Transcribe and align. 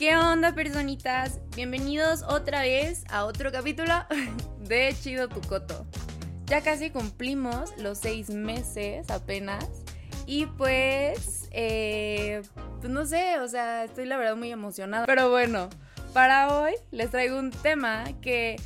¿Qué 0.00 0.16
onda, 0.16 0.54
personitas? 0.54 1.40
Bienvenidos 1.54 2.22
otra 2.22 2.62
vez 2.62 3.04
a 3.10 3.26
otro 3.26 3.52
capítulo 3.52 3.92
de 4.58 4.96
Chido 4.98 5.28
Tu 5.28 5.42
Coto. 5.42 5.84
Ya 6.46 6.62
casi 6.62 6.88
cumplimos 6.88 7.76
los 7.76 7.98
seis 7.98 8.30
meses 8.30 9.10
apenas. 9.10 9.68
Y 10.24 10.46
pues, 10.46 11.50
eh, 11.50 12.40
pues 12.80 12.90
no 12.90 13.04
sé, 13.04 13.40
o 13.40 13.48
sea, 13.48 13.84
estoy 13.84 14.06
la 14.06 14.16
verdad 14.16 14.36
muy 14.36 14.50
emocionada. 14.50 15.04
Pero 15.04 15.28
bueno, 15.28 15.68
para 16.14 16.48
hoy 16.58 16.72
les 16.92 17.10
traigo 17.10 17.38
un 17.38 17.50
tema 17.50 18.04
que 18.22 18.56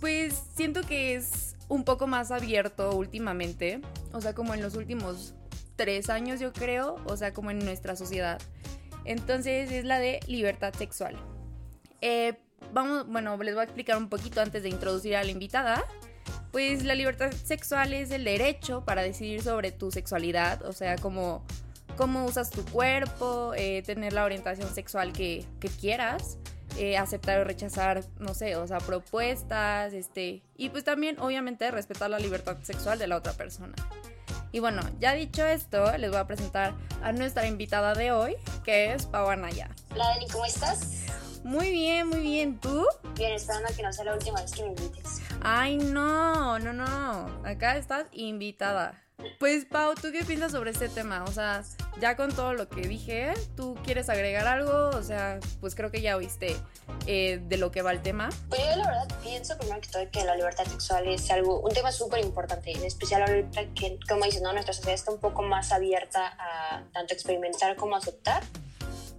pues 0.00 0.38
siento 0.54 0.82
que 0.82 1.14
es 1.14 1.56
un 1.68 1.82
poco 1.84 2.06
más 2.06 2.30
abierto 2.30 2.94
últimamente. 2.94 3.80
O 4.12 4.20
sea, 4.20 4.34
como 4.34 4.52
en 4.52 4.60
los 4.60 4.74
últimos 4.74 5.32
tres 5.76 6.10
años 6.10 6.40
yo 6.40 6.52
creo. 6.52 6.96
O 7.06 7.16
sea, 7.16 7.32
como 7.32 7.50
en 7.50 7.58
nuestra 7.60 7.96
sociedad. 7.96 8.38
Entonces 9.08 9.72
es 9.72 9.86
la 9.86 9.98
de 9.98 10.20
libertad 10.26 10.74
sexual. 10.74 11.16
Eh, 12.02 12.34
vamos, 12.74 13.08
bueno, 13.08 13.38
les 13.42 13.54
voy 13.54 13.62
a 13.62 13.64
explicar 13.64 13.96
un 13.96 14.10
poquito 14.10 14.42
antes 14.42 14.62
de 14.62 14.68
introducir 14.68 15.16
a 15.16 15.24
la 15.24 15.30
invitada. 15.30 15.82
Pues 16.52 16.84
la 16.84 16.94
libertad 16.94 17.32
sexual 17.32 17.94
es 17.94 18.10
el 18.10 18.24
derecho 18.24 18.84
para 18.84 19.02
decidir 19.02 19.42
sobre 19.42 19.72
tu 19.72 19.90
sexualidad, 19.90 20.62
o 20.62 20.72
sea, 20.72 20.96
cómo, 20.96 21.42
cómo 21.96 22.26
usas 22.26 22.50
tu 22.50 22.62
cuerpo, 22.66 23.54
eh, 23.56 23.82
tener 23.82 24.12
la 24.12 24.24
orientación 24.24 24.68
sexual 24.74 25.14
que, 25.14 25.46
que 25.58 25.68
quieras, 25.68 26.36
eh, 26.76 26.98
aceptar 26.98 27.40
o 27.40 27.44
rechazar, 27.44 28.04
no 28.18 28.34
sé, 28.34 28.56
o 28.56 28.66
sea, 28.66 28.78
propuestas, 28.78 29.94
este, 29.94 30.42
y 30.56 30.68
pues 30.68 30.84
también 30.84 31.18
obviamente 31.18 31.70
respetar 31.70 32.10
la 32.10 32.18
libertad 32.18 32.58
sexual 32.62 32.98
de 32.98 33.06
la 33.06 33.16
otra 33.16 33.32
persona. 33.32 33.74
Y 34.50 34.60
bueno, 34.60 34.82
ya 34.98 35.12
dicho 35.12 35.46
esto, 35.46 35.96
les 35.98 36.10
voy 36.10 36.18
a 36.18 36.26
presentar 36.26 36.74
a 37.02 37.12
nuestra 37.12 37.46
invitada 37.46 37.94
de 37.94 38.12
hoy, 38.12 38.36
que 38.64 38.92
es 38.92 39.06
Pau 39.06 39.28
Anaya. 39.28 39.68
Hola 39.92 40.08
Dani, 40.08 40.26
¿cómo 40.28 40.44
estás? 40.44 41.04
Muy 41.44 41.70
bien, 41.70 42.08
muy 42.08 42.20
bien. 42.20 42.58
¿Tú? 42.58 42.84
Bien, 43.14 43.32
esperando 43.32 43.68
que 43.74 43.82
no 43.82 43.92
sea 43.92 44.04
la 44.04 44.14
última 44.14 44.40
vez 44.40 44.52
que 44.52 44.62
me 44.62 44.68
invites. 44.68 45.20
Ay, 45.42 45.78
no, 45.78 46.58
no, 46.58 46.72
no. 46.72 47.26
Acá 47.44 47.76
estás 47.76 48.06
invitada. 48.12 49.02
Pues 49.40 49.64
Pau, 49.64 49.94
¿tú 49.94 50.12
qué 50.12 50.24
piensas 50.24 50.52
sobre 50.52 50.70
este 50.70 50.88
tema? 50.88 51.24
O 51.24 51.32
sea, 51.32 51.64
ya 52.00 52.16
con 52.16 52.32
todo 52.32 52.54
lo 52.54 52.68
que 52.68 52.82
dije, 52.82 53.34
¿tú 53.56 53.76
quieres 53.84 54.08
agregar 54.08 54.46
algo? 54.46 54.90
O 54.96 55.02
sea, 55.02 55.40
pues 55.60 55.74
creo 55.74 55.90
que 55.90 56.00
ya 56.00 56.16
oíste 56.16 56.56
eh, 57.06 57.40
de 57.42 57.56
lo 57.56 57.72
que 57.72 57.82
va 57.82 57.90
el 57.90 58.00
tema. 58.00 58.28
Pues 58.48 58.60
yo 58.60 58.76
la 58.76 58.86
verdad 58.86 59.08
pienso 59.20 59.58
primero 59.58 59.80
que 59.80 59.88
todo 59.88 60.08
que 60.10 60.24
la 60.24 60.36
libertad 60.36 60.66
sexual 60.66 61.08
es 61.08 61.28
algo, 61.32 61.60
un 61.60 61.72
tema 61.72 61.90
súper 61.90 62.24
importante, 62.24 62.70
en 62.70 62.84
especial 62.84 63.22
ahorita 63.22 63.62
que, 63.74 63.98
como 64.08 64.24
dices, 64.24 64.40
¿no? 64.40 64.52
nuestra 64.52 64.72
sociedad 64.72 64.94
está 64.94 65.10
un 65.10 65.18
poco 65.18 65.42
más 65.42 65.72
abierta 65.72 66.36
a 66.38 66.84
tanto 66.92 67.12
experimentar 67.12 67.74
como 67.74 67.96
aceptar. 67.96 68.44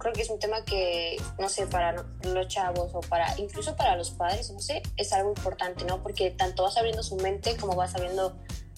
Creo 0.00 0.12
que 0.14 0.22
es 0.22 0.30
un 0.30 0.38
tema 0.38 0.64
que, 0.64 1.16
no 1.38 1.48
sé, 1.48 1.66
para 1.66 2.04
los 2.24 2.48
chavos 2.48 2.90
o 2.94 3.00
para, 3.00 3.38
incluso 3.38 3.76
para 3.76 3.96
los 3.96 4.10
padres, 4.10 4.50
no 4.50 4.58
sé, 4.58 4.82
es 4.96 5.12
algo 5.12 5.28
importante, 5.28 5.84
¿no? 5.84 6.02
Porque 6.02 6.30
tanto 6.30 6.62
vas 6.62 6.76
abriendo 6.78 7.02
su 7.02 7.16
mente 7.16 7.56
como 7.58 7.76
vas 7.76 7.94
abriendo 7.94 8.34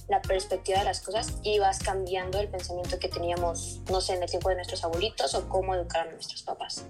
la 0.09 0.21
perspectiva 0.21 0.81
de 0.81 0.85
las 0.85 1.01
cosas 1.01 1.35
y 1.43 1.59
vas 1.61 1.79
cambiando 1.79 2.41
el 2.41 2.49
pensamiento 2.49 2.99
que 2.99 3.09
teníamos, 3.09 3.81
no 3.89 4.01
sé, 4.01 4.15
en 4.15 4.23
el 4.23 4.29
tiempo 4.29 4.49
de 4.49 4.57
nuestros 4.57 4.83
abuelitos 4.83 5.35
o 5.35 5.49
cómo 5.49 5.75
educar 5.75 6.09
a 6.09 6.11
nuestros 6.11 6.43
papás. 6.43 6.85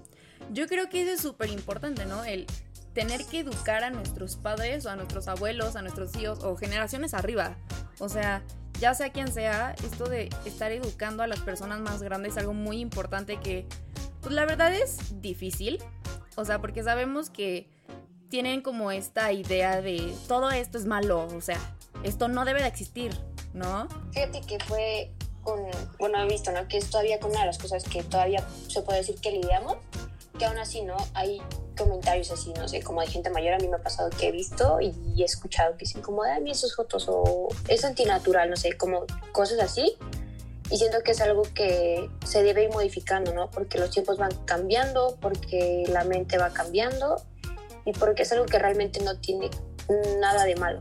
Yo 0.50 0.66
creo 0.66 0.88
que 0.88 1.02
eso 1.02 1.12
es 1.12 1.20
súper 1.20 1.50
importante, 1.50 2.06
¿no? 2.06 2.24
El 2.24 2.46
tener 2.94 3.24
que 3.26 3.40
educar 3.40 3.84
a 3.84 3.90
nuestros 3.90 4.36
padres 4.36 4.84
o 4.86 4.90
a 4.90 4.96
nuestros 4.96 5.28
abuelos, 5.28 5.76
a 5.76 5.82
nuestros 5.82 6.16
hijos 6.16 6.42
o 6.42 6.56
generaciones 6.56 7.14
arriba. 7.14 7.56
O 7.98 8.08
sea, 8.08 8.42
ya 8.80 8.94
sea 8.94 9.12
quien 9.12 9.32
sea, 9.32 9.74
esto 9.84 10.08
de 10.08 10.28
estar 10.44 10.72
educando 10.72 11.22
a 11.22 11.26
las 11.26 11.40
personas 11.40 11.80
más 11.80 12.02
grandes 12.02 12.32
es 12.32 12.38
algo 12.38 12.54
muy 12.54 12.80
importante 12.80 13.38
que, 13.38 13.66
pues 14.22 14.34
la 14.34 14.46
verdad 14.46 14.72
es 14.72 15.20
difícil. 15.20 15.82
O 16.36 16.44
sea, 16.44 16.60
porque 16.60 16.82
sabemos 16.82 17.28
que 17.28 17.68
tienen 18.30 18.62
como 18.62 18.90
esta 18.90 19.30
idea 19.32 19.82
de 19.82 20.14
todo 20.26 20.50
esto 20.50 20.78
es 20.78 20.86
malo, 20.86 21.28
o 21.36 21.40
sea, 21.42 21.58
esto 22.02 22.28
no 22.28 22.46
debe 22.46 22.62
de 22.62 22.68
existir, 22.68 23.14
¿no? 23.52 23.86
Fíjate 24.12 24.40
que 24.40 24.58
fue 24.60 25.12
con, 25.42 25.60
bueno, 25.98 26.22
he 26.22 26.26
visto, 26.26 26.50
¿no? 26.50 26.66
Que 26.68 26.78
es 26.78 26.88
todavía 26.88 27.20
con 27.20 27.32
una 27.32 27.40
de 27.40 27.46
las 27.46 27.58
cosas 27.58 27.84
que 27.84 28.02
todavía 28.02 28.42
se 28.68 28.80
puede 28.80 29.00
decir 29.00 29.16
que 29.20 29.32
lidiamos, 29.32 29.76
que 30.38 30.46
aún 30.46 30.56
así, 30.58 30.80
¿no? 30.80 30.96
Hay 31.12 31.42
comentarios 31.76 32.30
así, 32.30 32.54
no 32.54 32.68
sé, 32.68 32.82
como 32.82 33.02
de 33.02 33.08
gente 33.08 33.28
mayor, 33.28 33.52
a 33.52 33.58
mí 33.58 33.68
me 33.68 33.76
ha 33.76 33.82
pasado 33.82 34.08
que 34.08 34.28
he 34.28 34.32
visto 34.32 34.78
y 34.80 35.20
he 35.20 35.24
escuchado 35.24 35.72
que 35.72 35.80
dicen 35.80 36.00
como, 36.00 36.22
a 36.22 36.40
mí 36.40 36.52
esos 36.52 36.74
fotos 36.74 37.06
o 37.08 37.48
es 37.68 37.84
antinatural, 37.84 38.48
no 38.48 38.56
sé, 38.56 38.78
como 38.78 39.04
cosas 39.32 39.60
así. 39.60 39.94
Y 40.72 40.78
siento 40.78 41.02
que 41.04 41.10
es 41.10 41.20
algo 41.20 41.42
que 41.54 42.08
se 42.24 42.42
debe 42.42 42.64
ir 42.64 42.70
modificando, 42.70 43.34
¿no? 43.34 43.50
Porque 43.50 43.78
los 43.78 43.90
tiempos 43.90 44.16
van 44.16 44.34
cambiando, 44.46 45.18
porque 45.20 45.84
la 45.88 46.02
mente 46.04 46.38
va 46.38 46.50
cambiando 46.50 47.22
y 47.84 47.92
porque 47.92 48.22
es 48.22 48.32
algo 48.32 48.46
que 48.46 48.58
realmente 48.58 49.00
no 49.04 49.18
tiene 49.18 49.50
nada 50.18 50.44
de 50.44 50.56
malo. 50.56 50.80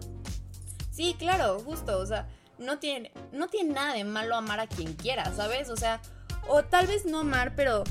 Sí, 0.92 1.16
claro, 1.20 1.60
justo, 1.60 1.98
o 2.00 2.06
sea, 2.06 2.30
no 2.58 2.80
tiene, 2.80 3.12
no 3.34 3.50
tiene 3.50 3.74
nada 3.74 3.94
de 3.94 4.06
malo 4.06 4.36
amar 4.36 4.62
a 4.62 4.68
quien 4.68 4.94
quiera, 4.94 5.34
¿sabes? 5.36 5.70
O 5.70 5.76
sea, 5.76 6.02
o 6.48 6.64
tal 6.64 6.88
vez 6.88 7.06
no 7.06 7.20
amar, 7.20 7.54
pero 7.58 7.84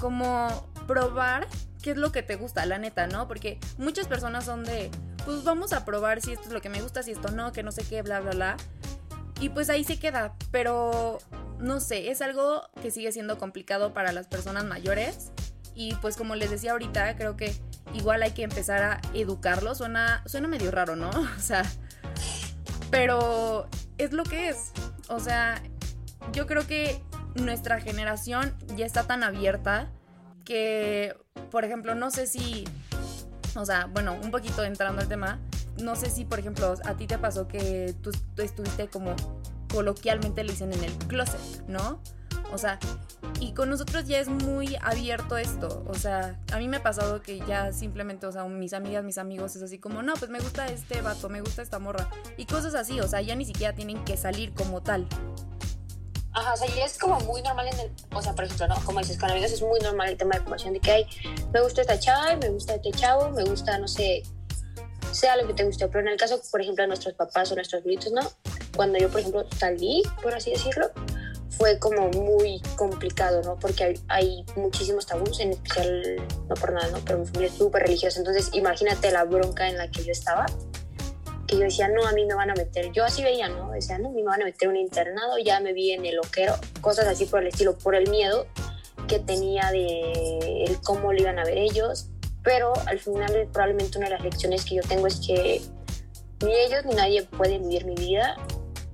como 0.00 0.70
probar 0.86 1.48
qué 1.82 1.92
es 1.92 1.96
lo 1.96 2.12
que 2.12 2.22
te 2.22 2.36
gusta, 2.36 2.64
la 2.64 2.78
neta, 2.78 3.08
¿no? 3.08 3.26
Porque 3.26 3.58
muchas 3.76 4.06
personas 4.06 4.44
son 4.44 4.62
de, 4.62 4.88
pues 5.24 5.42
vamos 5.42 5.72
a 5.72 5.84
probar 5.84 6.20
si 6.20 6.32
esto 6.32 6.44
es 6.46 6.52
lo 6.52 6.60
que 6.60 6.68
me 6.68 6.80
gusta, 6.80 7.02
si 7.02 7.10
esto 7.10 7.30
no, 7.30 7.52
que 7.52 7.64
no 7.64 7.72
sé 7.72 7.82
qué, 7.82 8.02
bla, 8.02 8.20
bla, 8.20 8.30
bla. 8.30 8.56
Y 9.40 9.48
pues 9.48 9.70
ahí 9.70 9.84
se 9.84 9.98
queda, 9.98 10.34
pero 10.50 11.18
no 11.58 11.80
sé, 11.80 12.10
es 12.10 12.20
algo 12.20 12.62
que 12.82 12.90
sigue 12.90 13.10
siendo 13.10 13.38
complicado 13.38 13.92
para 13.94 14.12
las 14.12 14.26
personas 14.26 14.64
mayores. 14.64 15.32
Y 15.74 15.94
pues 15.96 16.16
como 16.16 16.34
les 16.34 16.50
decía 16.50 16.72
ahorita, 16.72 17.16
creo 17.16 17.36
que 17.36 17.54
igual 17.94 18.22
hay 18.22 18.32
que 18.32 18.42
empezar 18.42 18.82
a 18.82 19.00
educarlos. 19.14 19.78
Suena, 19.78 20.22
suena 20.26 20.46
medio 20.46 20.70
raro, 20.70 20.94
¿no? 20.94 21.10
O 21.36 21.40
sea, 21.40 21.64
pero 22.90 23.68
es 23.98 24.12
lo 24.12 24.24
que 24.24 24.50
es. 24.50 24.72
O 25.08 25.20
sea, 25.20 25.62
yo 26.32 26.46
creo 26.46 26.66
que 26.66 27.02
nuestra 27.34 27.80
generación 27.80 28.54
ya 28.76 28.84
está 28.84 29.04
tan 29.04 29.22
abierta 29.22 29.90
que, 30.44 31.16
por 31.50 31.64
ejemplo, 31.64 31.94
no 31.94 32.10
sé 32.10 32.26
si, 32.26 32.64
o 33.54 33.64
sea, 33.64 33.86
bueno, 33.86 34.18
un 34.22 34.30
poquito 34.30 34.64
entrando 34.64 35.00
al 35.00 35.08
tema, 35.08 35.38
no 35.82 35.96
sé 35.96 36.10
si, 36.10 36.24
por 36.24 36.38
ejemplo, 36.38 36.74
a 36.84 36.94
ti 36.94 37.06
te 37.06 37.18
pasó 37.18 37.48
que 37.48 37.94
tú, 38.02 38.10
estuviste 38.38 38.88
como 38.88 39.14
coloquialmente 39.72 40.42
le 40.44 40.52
dicen 40.52 40.72
en 40.72 40.84
el 40.84 40.92
closet, 41.06 41.40
¿no? 41.68 42.00
O 42.52 42.58
sea, 42.58 42.78
y 43.38 43.52
con 43.52 43.70
nosotros 43.70 44.06
ya 44.06 44.18
es 44.18 44.28
muy 44.28 44.76
abierto 44.82 45.36
esto. 45.36 45.84
O 45.86 45.94
sea, 45.94 46.40
a 46.52 46.58
mí 46.58 46.66
me 46.66 46.78
ha 46.78 46.82
pasado 46.82 47.22
que 47.22 47.38
ya 47.46 47.72
simplemente, 47.72 48.26
o 48.26 48.32
sea, 48.32 48.44
mis 48.44 48.72
amigas, 48.72 49.04
mis 49.04 49.18
amigos 49.18 49.54
es 49.54 49.62
así 49.62 49.78
como, 49.78 50.02
no, 50.02 50.14
pues 50.14 50.30
me 50.30 50.40
gusta 50.40 50.66
este 50.66 51.00
vato, 51.00 51.28
me 51.28 51.40
gusta 51.40 51.62
esta 51.62 51.78
morra. 51.78 52.08
Y 52.36 52.46
cosas 52.46 52.74
así, 52.74 52.98
o 53.00 53.06
sea, 53.06 53.20
ya 53.20 53.36
ni 53.36 53.44
siquiera 53.44 53.74
tienen 53.74 54.04
que 54.04 54.16
salir 54.16 54.52
como 54.52 54.82
tal. 54.82 55.06
Ajá, 56.32 56.54
o 56.54 56.56
sea, 56.56 56.68
ya 56.74 56.84
es 56.84 56.96
como 56.98 57.18
muy 57.20 57.42
normal 57.42 57.68
en 57.68 57.80
el, 57.80 57.92
o 58.14 58.22
sea, 58.22 58.34
por 58.34 58.44
ejemplo, 58.44 58.68
¿no? 58.68 58.76
Como 58.84 59.00
dices, 59.00 59.18
con 59.18 59.30
amigos 59.30 59.50
es 59.50 59.62
muy 59.62 59.80
normal 59.80 60.10
el 60.10 60.16
tema 60.16 60.36
de 60.36 60.42
conversación 60.42 60.74
de 60.74 60.80
que 60.80 60.90
hay, 60.90 61.06
me 61.52 61.60
gusta 61.60 61.80
esta 61.80 61.98
chava, 61.98 62.36
me 62.36 62.48
gusta 62.50 62.74
este 62.74 62.90
chavo, 62.92 63.30
me 63.30 63.44
gusta, 63.44 63.78
no 63.78 63.88
sé, 63.88 64.22
sea 65.12 65.36
lo 65.36 65.46
que 65.46 65.54
te 65.54 65.64
guste. 65.64 65.86
Pero 65.88 66.00
en 66.00 66.08
el 66.08 66.16
caso, 66.16 66.40
por 66.50 66.60
ejemplo, 66.60 66.82
de 66.82 66.88
nuestros 66.88 67.14
papás 67.14 67.50
o 67.52 67.54
nuestros 67.54 67.80
abuelitos, 67.80 68.12
¿no? 68.12 68.22
Cuando 68.76 68.98
yo, 68.98 69.08
por 69.08 69.20
ejemplo, 69.20 69.46
salí, 69.58 70.02
por 70.22 70.34
así 70.34 70.50
decirlo, 70.50 70.90
fue 71.60 71.78
como 71.78 72.08
muy 72.08 72.62
complicado, 72.76 73.42
¿no? 73.42 73.58
Porque 73.58 73.84
hay, 73.84 74.00
hay, 74.08 74.44
muchísimos 74.56 75.06
tabús, 75.06 75.40
en 75.40 75.50
especial, 75.50 76.16
no 76.48 76.54
por 76.54 76.72
nada, 76.72 76.88
¿no? 76.88 76.98
Pero 77.04 77.18
mi 77.18 77.26
familia 77.26 77.48
es 77.48 77.54
súper 77.54 77.82
religiosa, 77.82 78.18
entonces 78.18 78.48
imagínate 78.54 79.10
la 79.10 79.24
bronca 79.24 79.68
en 79.68 79.76
la 79.76 79.90
que 79.90 80.02
yo 80.02 80.12
estaba, 80.12 80.46
que 81.46 81.56
yo 81.56 81.62
decía, 81.62 81.88
no, 81.88 82.06
a 82.06 82.12
mí 82.12 82.24
me 82.24 82.34
van 82.34 82.50
a 82.50 82.54
meter, 82.54 82.90
yo 82.92 83.04
así 83.04 83.22
veía, 83.22 83.50
¿no? 83.50 83.72
Decía, 83.72 83.98
no, 83.98 84.08
a 84.08 84.12
mí 84.12 84.22
me 84.22 84.30
van 84.30 84.40
a 84.40 84.46
meter 84.46 84.68
un 84.68 84.76
internado, 84.76 85.36
ya 85.38 85.60
me 85.60 85.74
vi 85.74 85.92
en 85.92 86.06
el 86.06 86.16
loquero, 86.16 86.54
cosas 86.80 87.06
así 87.06 87.26
por 87.26 87.42
el 87.42 87.48
estilo, 87.48 87.76
por 87.76 87.94
el 87.94 88.08
miedo 88.08 88.46
que 89.06 89.18
tenía 89.18 89.70
de 89.70 90.64
el 90.64 90.80
cómo 90.80 91.12
lo 91.12 91.20
iban 91.20 91.38
a 91.38 91.44
ver 91.44 91.58
ellos, 91.58 92.06
pero 92.42 92.72
al 92.86 92.98
final 92.98 93.48
probablemente 93.52 93.98
una 93.98 94.08
de 94.08 94.14
las 94.14 94.22
lecciones 94.22 94.64
que 94.64 94.76
yo 94.76 94.82
tengo 94.82 95.06
es 95.06 95.20
que 95.26 95.60
ni 96.44 96.54
ellos 96.54 96.84
ni 96.84 96.94
nadie 96.94 97.22
puede 97.24 97.58
vivir 97.58 97.84
mi 97.84 97.94
vida 97.94 98.36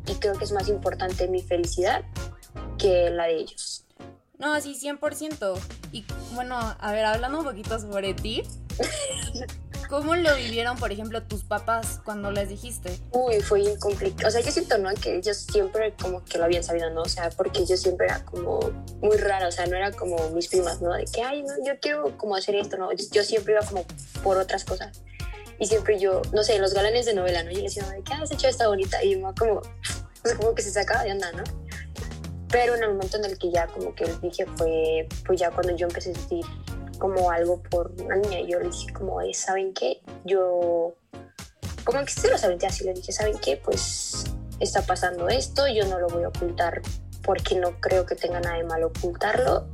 y 0.06 0.14
creo 0.14 0.34
que 0.34 0.44
es 0.44 0.52
más 0.52 0.68
importante 0.68 1.28
mi 1.28 1.42
felicidad 1.42 2.04
que 2.78 3.10
la 3.10 3.26
de 3.26 3.36
ellos. 3.36 3.84
No, 4.38 4.60
sí, 4.60 4.76
100%. 4.80 5.58
Y 5.92 6.04
bueno, 6.34 6.56
a 6.78 6.92
ver, 6.92 7.04
hablando 7.04 7.38
un 7.38 7.44
poquito 7.44 7.78
sobre 7.78 8.14
ti, 8.14 8.42
¿cómo 9.88 10.14
lo 10.14 10.34
vivieron, 10.36 10.76
por 10.76 10.92
ejemplo, 10.92 11.22
tus 11.22 11.44
papás 11.44 12.00
cuando 12.04 12.30
les 12.30 12.48
dijiste? 12.48 12.98
Uy, 13.12 13.40
fue 13.40 13.78
complicado. 13.78 14.28
O 14.28 14.30
sea, 14.30 14.40
yo 14.40 14.50
siento, 14.50 14.78
¿no? 14.78 14.92
Que 14.94 15.16
ellos 15.16 15.36
siempre 15.36 15.94
como 16.00 16.24
que 16.24 16.38
lo 16.38 16.44
habían 16.44 16.64
sabido, 16.64 16.90
¿no? 16.90 17.02
O 17.02 17.08
sea, 17.08 17.30
porque 17.30 17.64
yo 17.66 17.76
siempre 17.76 18.06
era 18.06 18.24
como 18.24 18.60
muy 19.00 19.16
rara, 19.16 19.48
o 19.48 19.52
sea, 19.52 19.66
no 19.66 19.76
era 19.76 19.92
como 19.92 20.30
mis 20.30 20.48
primas, 20.48 20.80
¿no? 20.80 20.92
De 20.92 21.04
que, 21.04 21.22
ay, 21.22 21.42
no, 21.42 21.52
yo 21.64 21.78
quiero 21.80 22.16
como 22.18 22.36
hacer 22.36 22.54
esto, 22.56 22.76
¿no? 22.76 22.90
Yo 22.92 23.22
siempre 23.22 23.54
iba 23.54 23.64
como 23.66 23.84
por 24.22 24.38
otras 24.38 24.64
cosas. 24.64 25.02
Y 25.58 25.66
siempre 25.66 25.98
yo, 25.98 26.22
no 26.32 26.42
sé, 26.42 26.58
los 26.58 26.74
galanes 26.74 27.06
de 27.06 27.14
novela, 27.14 27.42
¿no? 27.42 27.50
Yo 27.50 27.62
decía, 27.62 27.88
¿de 27.88 28.02
qué 28.02 28.12
has 28.14 28.30
hecho 28.30 28.48
esta 28.48 28.68
bonita? 28.68 29.02
Y 29.02 29.18
yo 29.18 29.34
como, 29.38 29.62
pues 30.22 30.34
como 30.34 30.54
que 30.54 30.62
se 30.62 30.70
sacaba 30.70 31.04
de 31.04 31.12
onda, 31.12 31.32
¿no? 31.32 31.44
Pero 32.48 32.74
en 32.74 32.82
el 32.82 32.90
momento 32.90 33.16
en 33.16 33.24
el 33.24 33.38
que 33.38 33.50
ya 33.50 33.66
como 33.66 33.94
que 33.94 34.04
les 34.04 34.20
dije 34.20 34.46
fue, 34.56 35.08
pues 35.26 35.40
ya 35.40 35.50
cuando 35.50 35.74
yo 35.76 35.86
empecé 35.86 36.12
a 36.12 36.14
sentir 36.14 36.44
como 36.98 37.30
algo 37.30 37.62
por 37.62 37.92
una 38.00 38.16
niña. 38.16 38.40
Y 38.40 38.52
yo 38.52 38.60
le 38.60 38.68
dije 38.68 38.92
como, 38.92 39.18
¿saben 39.32 39.72
qué? 39.74 40.00
Yo, 40.24 40.94
como 41.84 42.04
que 42.04 42.10
se 42.10 42.30
lo 42.30 42.38
saben, 42.38 42.58
así 42.66 42.84
le 42.84 42.94
dije, 42.94 43.12
¿saben 43.12 43.38
qué? 43.38 43.56
Pues 43.56 44.24
está 44.60 44.82
pasando 44.82 45.28
esto, 45.28 45.66
yo 45.68 45.86
no 45.86 45.98
lo 45.98 46.08
voy 46.08 46.24
a 46.24 46.28
ocultar 46.28 46.80
porque 47.22 47.56
no 47.56 47.80
creo 47.80 48.06
que 48.06 48.14
tenga 48.14 48.40
nada 48.40 48.56
de 48.56 48.64
malo 48.64 48.92
ocultarlo. 48.96 49.68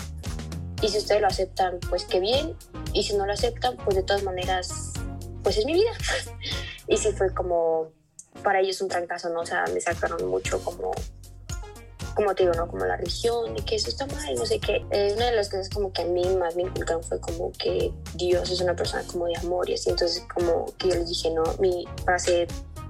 Y 0.80 0.88
si 0.88 0.98
ustedes 0.98 1.20
lo 1.20 1.28
aceptan, 1.28 1.78
pues 1.88 2.04
qué 2.04 2.18
bien. 2.18 2.56
Y 2.92 3.04
si 3.04 3.16
no 3.16 3.26
lo 3.26 3.32
aceptan, 3.32 3.76
pues 3.76 3.96
de 3.96 4.02
todas 4.02 4.24
maneras, 4.24 4.92
pues 5.42 5.58
es 5.58 5.66
mi 5.66 5.74
vida. 5.74 5.92
y 6.88 6.96
sí 6.96 7.12
fue 7.12 7.32
como, 7.32 7.92
para 8.42 8.60
ellos 8.60 8.80
un 8.80 8.88
trancazo, 8.88 9.28
¿no? 9.28 9.40
O 9.40 9.46
sea, 9.46 9.64
me 9.72 9.80
sacaron 9.80 10.26
mucho 10.28 10.62
como 10.64 10.92
como 12.14 12.34
te 12.34 12.44
digo, 12.44 12.54
¿no? 12.54 12.68
Como 12.68 12.84
la 12.84 12.96
religión, 12.96 13.56
y 13.56 13.62
que 13.62 13.76
eso 13.76 13.88
está 13.88 14.06
mal, 14.06 14.34
no 14.34 14.46
sé 14.46 14.58
qué. 14.58 14.84
Eh, 14.90 15.12
una 15.16 15.26
de 15.26 15.36
las 15.36 15.48
cosas 15.48 15.68
como 15.68 15.92
que 15.92 16.02
a 16.02 16.06
mí 16.06 16.24
más 16.36 16.56
me 16.56 16.62
inculcaron 16.62 17.02
fue 17.02 17.20
como 17.20 17.52
que 17.52 17.92
Dios 18.14 18.50
es 18.50 18.60
una 18.60 18.74
persona 18.74 19.02
como 19.06 19.26
de 19.26 19.36
amor 19.36 19.68
y 19.68 19.74
así. 19.74 19.90
Entonces 19.90 20.24
como 20.32 20.66
que 20.78 20.88
yo 20.88 20.94
les 20.94 21.08
dije, 21.08 21.30
no, 21.30 21.42
mi 21.58 21.86
frase 22.04 22.46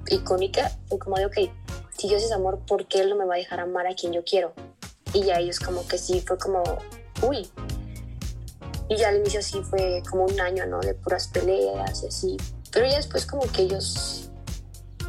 icónica 0.08 0.70
fue 0.88 0.98
como 0.98 1.16
de, 1.16 1.26
ok, 1.26 1.36
si 1.96 2.08
Dios 2.08 2.22
es 2.22 2.32
amor, 2.32 2.60
¿por 2.66 2.86
qué 2.86 3.00
Él 3.00 3.10
no 3.10 3.16
me 3.16 3.24
va 3.24 3.34
a 3.34 3.38
dejar 3.38 3.60
amar 3.60 3.86
a 3.86 3.94
quien 3.94 4.12
yo 4.12 4.24
quiero? 4.24 4.52
Y 5.12 5.24
ya 5.24 5.38
ellos 5.38 5.60
como 5.60 5.86
que 5.86 5.98
sí, 5.98 6.20
fue 6.20 6.38
como, 6.38 6.62
uy. 7.22 7.48
Y 8.88 8.96
ya 8.96 9.08
al 9.08 9.18
inicio 9.18 9.42
sí 9.42 9.62
fue 9.62 10.02
como 10.10 10.24
un 10.24 10.40
año, 10.40 10.66
¿no? 10.66 10.80
De 10.80 10.94
puras 10.94 11.28
peleas 11.28 12.02
y 12.02 12.06
así. 12.06 12.36
Pero 12.72 12.86
ya 12.86 12.96
después 12.96 13.26
como 13.26 13.42
que 13.52 13.62
ellos 13.62 14.30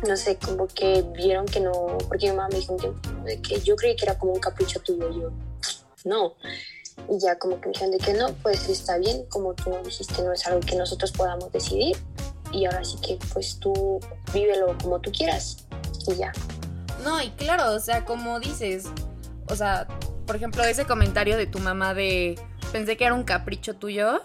no 0.07 0.17
sé, 0.17 0.37
como 0.37 0.67
que 0.67 1.03
vieron 1.15 1.45
que 1.45 1.59
no, 1.59 1.97
porque 2.07 2.29
mi 2.29 2.35
mamá 2.35 2.49
me 2.49 2.59
dijo 2.59 2.73
un 2.73 2.79
tiempo 2.79 2.99
que 3.41 3.59
yo 3.61 3.75
creí 3.75 3.95
que 3.95 4.05
era 4.05 4.17
como 4.17 4.33
un 4.33 4.39
capricho 4.39 4.79
tuyo, 4.81 5.09
yo, 5.11 5.31
no. 6.05 6.35
Y 7.09 7.19
ya 7.19 7.37
como 7.37 7.59
que 7.59 7.67
me 7.67 7.73
dijeron 7.73 7.91
de 7.91 7.97
que 7.97 8.13
no, 8.13 8.33
pues 8.43 8.69
está 8.69 8.97
bien, 8.97 9.25
como 9.29 9.53
tú 9.53 9.75
dijiste, 9.83 10.21
no 10.21 10.31
es 10.31 10.45
algo 10.45 10.59
que 10.59 10.75
nosotros 10.75 11.11
podamos 11.11 11.51
decidir. 11.51 11.97
Y 12.51 12.65
ahora 12.65 12.83
sí 12.83 12.97
que 13.01 13.17
pues 13.33 13.57
tú 13.59 13.99
vívelo 14.31 14.77
como 14.81 14.99
tú 14.99 15.11
quieras 15.11 15.65
y 16.07 16.15
ya. 16.15 16.31
No, 17.03 17.21
y 17.21 17.31
claro, 17.31 17.73
o 17.73 17.79
sea, 17.79 18.05
como 18.05 18.39
dices, 18.39 18.85
o 19.49 19.55
sea, 19.55 19.87
por 20.27 20.35
ejemplo, 20.35 20.63
ese 20.63 20.85
comentario 20.85 21.35
de 21.35 21.47
tu 21.47 21.59
mamá 21.59 21.93
de 21.93 22.39
pensé 22.71 22.95
que 22.95 23.05
era 23.05 23.15
un 23.15 23.23
capricho 23.23 23.75
tuyo, 23.75 24.21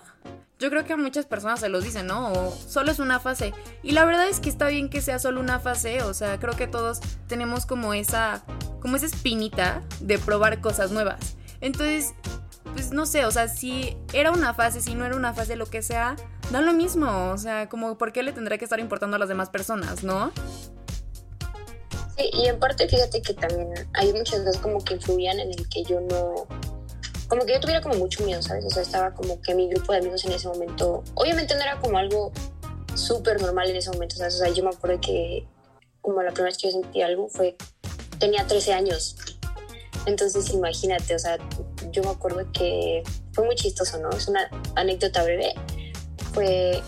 yo 0.58 0.70
creo 0.70 0.84
que 0.84 0.92
a 0.92 0.96
muchas 0.96 1.26
personas 1.26 1.60
se 1.60 1.68
los 1.68 1.84
dicen, 1.84 2.06
¿no? 2.06 2.32
O 2.32 2.52
solo 2.52 2.90
es 2.90 2.98
una 2.98 3.20
fase. 3.20 3.54
Y 3.82 3.92
la 3.92 4.04
verdad 4.04 4.28
es 4.28 4.40
que 4.40 4.48
está 4.48 4.68
bien 4.68 4.88
que 4.90 5.00
sea 5.00 5.18
solo 5.18 5.40
una 5.40 5.60
fase, 5.60 6.02
o 6.02 6.14
sea, 6.14 6.38
creo 6.38 6.56
que 6.56 6.66
todos 6.66 7.00
tenemos 7.28 7.64
como 7.64 7.94
esa, 7.94 8.42
como 8.80 8.96
esa 8.96 9.06
espinita 9.06 9.82
de 10.00 10.18
probar 10.18 10.60
cosas 10.60 10.90
nuevas. 10.90 11.36
Entonces, 11.60 12.12
pues 12.72 12.90
no 12.90 13.06
sé, 13.06 13.24
o 13.24 13.30
sea, 13.30 13.48
si 13.48 13.96
era 14.12 14.32
una 14.32 14.52
fase, 14.52 14.80
si 14.80 14.94
no 14.94 15.06
era 15.06 15.16
una 15.16 15.32
fase, 15.32 15.54
lo 15.56 15.66
que 15.66 15.82
sea, 15.82 16.16
da 16.50 16.60
lo 16.60 16.72
mismo, 16.72 17.30
o 17.30 17.38
sea, 17.38 17.68
como 17.68 17.96
por 17.96 18.12
qué 18.12 18.22
le 18.22 18.32
tendrá 18.32 18.58
que 18.58 18.64
estar 18.64 18.80
importando 18.80 19.16
a 19.16 19.18
las 19.18 19.28
demás 19.28 19.50
personas, 19.50 20.02
¿no? 20.02 20.32
Sí, 22.16 22.30
y 22.32 22.46
en 22.48 22.58
parte 22.58 22.88
fíjate 22.88 23.22
que 23.22 23.34
también 23.34 23.68
hay 23.94 24.12
muchas 24.12 24.40
cosas 24.40 24.58
como 24.58 24.82
que 24.84 24.94
influían 24.94 25.38
en 25.38 25.50
el 25.50 25.68
que 25.68 25.84
yo 25.84 26.00
no 26.00 26.46
como 27.28 27.44
que 27.44 27.52
yo 27.52 27.60
tuviera 27.60 27.80
como 27.80 27.94
mucho 27.96 28.24
miedo, 28.24 28.42
¿sabes? 28.42 28.64
O 28.64 28.70
sea, 28.70 28.82
estaba 28.82 29.14
como 29.14 29.40
que 29.40 29.54
mi 29.54 29.68
grupo 29.68 29.92
de 29.92 29.98
amigos 29.98 30.24
en 30.24 30.32
ese 30.32 30.48
momento, 30.48 31.04
obviamente 31.14 31.54
no 31.54 31.62
era 31.62 31.78
como 31.78 31.98
algo 31.98 32.32
súper 32.94 33.40
normal 33.40 33.68
en 33.70 33.76
ese 33.76 33.90
momento, 33.90 34.16
¿sabes? 34.16 34.34
O 34.36 34.38
sea, 34.38 34.48
yo 34.48 34.64
me 34.64 34.70
acuerdo 34.70 35.00
que 35.00 35.46
como 36.00 36.22
la 36.22 36.30
primera 36.30 36.46
vez 36.46 36.58
que 36.58 36.68
yo 36.68 36.72
sentí 36.72 37.02
algo 37.02 37.28
fue, 37.28 37.56
tenía 38.18 38.46
13 38.46 38.72
años. 38.72 39.16
Entonces, 40.06 40.50
imagínate, 40.54 41.14
o 41.14 41.18
sea, 41.18 41.38
yo 41.90 42.02
me 42.02 42.10
acuerdo 42.10 42.50
que 42.52 43.02
fue 43.32 43.44
muy 43.44 43.56
chistoso, 43.56 43.98
¿no? 43.98 44.08
Es 44.10 44.26
una 44.26 44.48
anécdota 44.74 45.22
breve. 45.22 45.54
Fue 46.32 46.80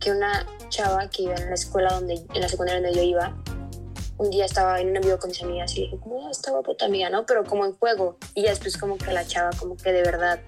que 0.00 0.10
una 0.10 0.46
chava 0.70 1.08
que 1.10 1.24
iba 1.24 1.34
en 1.34 1.48
la 1.48 1.54
escuela 1.54 1.92
donde, 1.92 2.14
en 2.14 2.40
la 2.40 2.48
secundaria 2.48 2.80
donde 2.80 2.96
yo 2.96 3.02
iba, 3.02 3.36
un 4.18 4.30
día 4.30 4.44
estaba 4.44 4.80
en 4.80 4.90
un 4.90 4.96
envío 4.96 5.18
con 5.18 5.30
mis 5.30 5.42
amigas 5.42 5.76
y 5.76 5.82
dije, 5.82 5.98
como, 5.98 6.26
ah, 6.26 6.30
está 6.30 6.50
guapo 6.52 6.74
tu 6.76 6.84
amiga, 6.84 7.10
¿no? 7.10 7.26
Pero 7.26 7.44
como 7.44 7.64
en 7.64 7.72
juego. 7.72 8.16
Y 8.34 8.42
ya 8.42 8.50
después 8.50 8.76
como 8.76 8.96
que 8.96 9.12
la 9.12 9.26
chava, 9.26 9.50
como 9.58 9.76
que 9.76 9.92
de 9.92 10.02
verdad, 10.02 10.40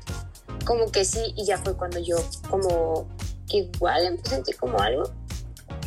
como 0.64 0.90
que 0.90 1.04
sí, 1.04 1.34
y 1.36 1.44
ya 1.44 1.58
fue 1.58 1.76
cuando 1.76 1.98
yo 1.98 2.16
como 2.48 3.08
igual 3.48 4.04
empecé 4.06 4.34
a 4.34 4.36
sentir 4.36 4.56
como 4.56 4.78
algo. 4.78 5.04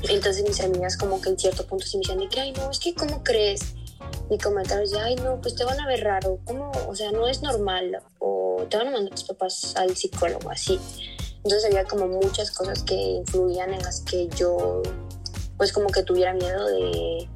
Entonces 0.09 0.43
mis 0.43 0.59
amigas 0.61 0.97
como 0.97 1.21
que 1.21 1.29
en 1.29 1.39
cierto 1.39 1.65
punto 1.67 1.85
sí 1.85 1.97
me 1.97 2.01
decían 2.01 2.29
que, 2.29 2.39
ay, 2.39 2.51
no, 2.53 2.69
es 2.69 2.79
que 2.79 2.93
¿cómo 2.93 3.23
crees? 3.23 3.75
Y 4.29 4.37
comentarios 4.37 4.91
de, 4.91 4.99
ay, 4.99 5.15
no, 5.15 5.39
pues 5.41 5.55
te 5.55 5.63
van 5.63 5.79
a 5.79 5.87
ver 5.87 6.03
raro, 6.03 6.39
¿cómo? 6.45 6.71
O 6.87 6.95
sea, 6.95 7.11
no 7.11 7.27
es 7.27 7.41
normal, 7.41 8.01
o 8.19 8.65
te 8.69 8.77
van 8.77 8.87
a 8.87 8.91
mandar 8.91 9.13
tus 9.13 9.23
papás 9.23 9.73
al 9.75 9.95
psicólogo, 9.95 10.49
así. 10.51 10.79
Entonces 11.43 11.65
había 11.65 11.85
como 11.85 12.07
muchas 12.07 12.51
cosas 12.51 12.83
que 12.83 12.95
influían 12.95 13.73
en 13.73 13.81
las 13.81 14.01
que 14.01 14.27
yo, 14.29 14.81
pues 15.57 15.73
como 15.73 15.87
que 15.89 16.03
tuviera 16.03 16.33
miedo 16.33 16.65
de, 16.67 17.27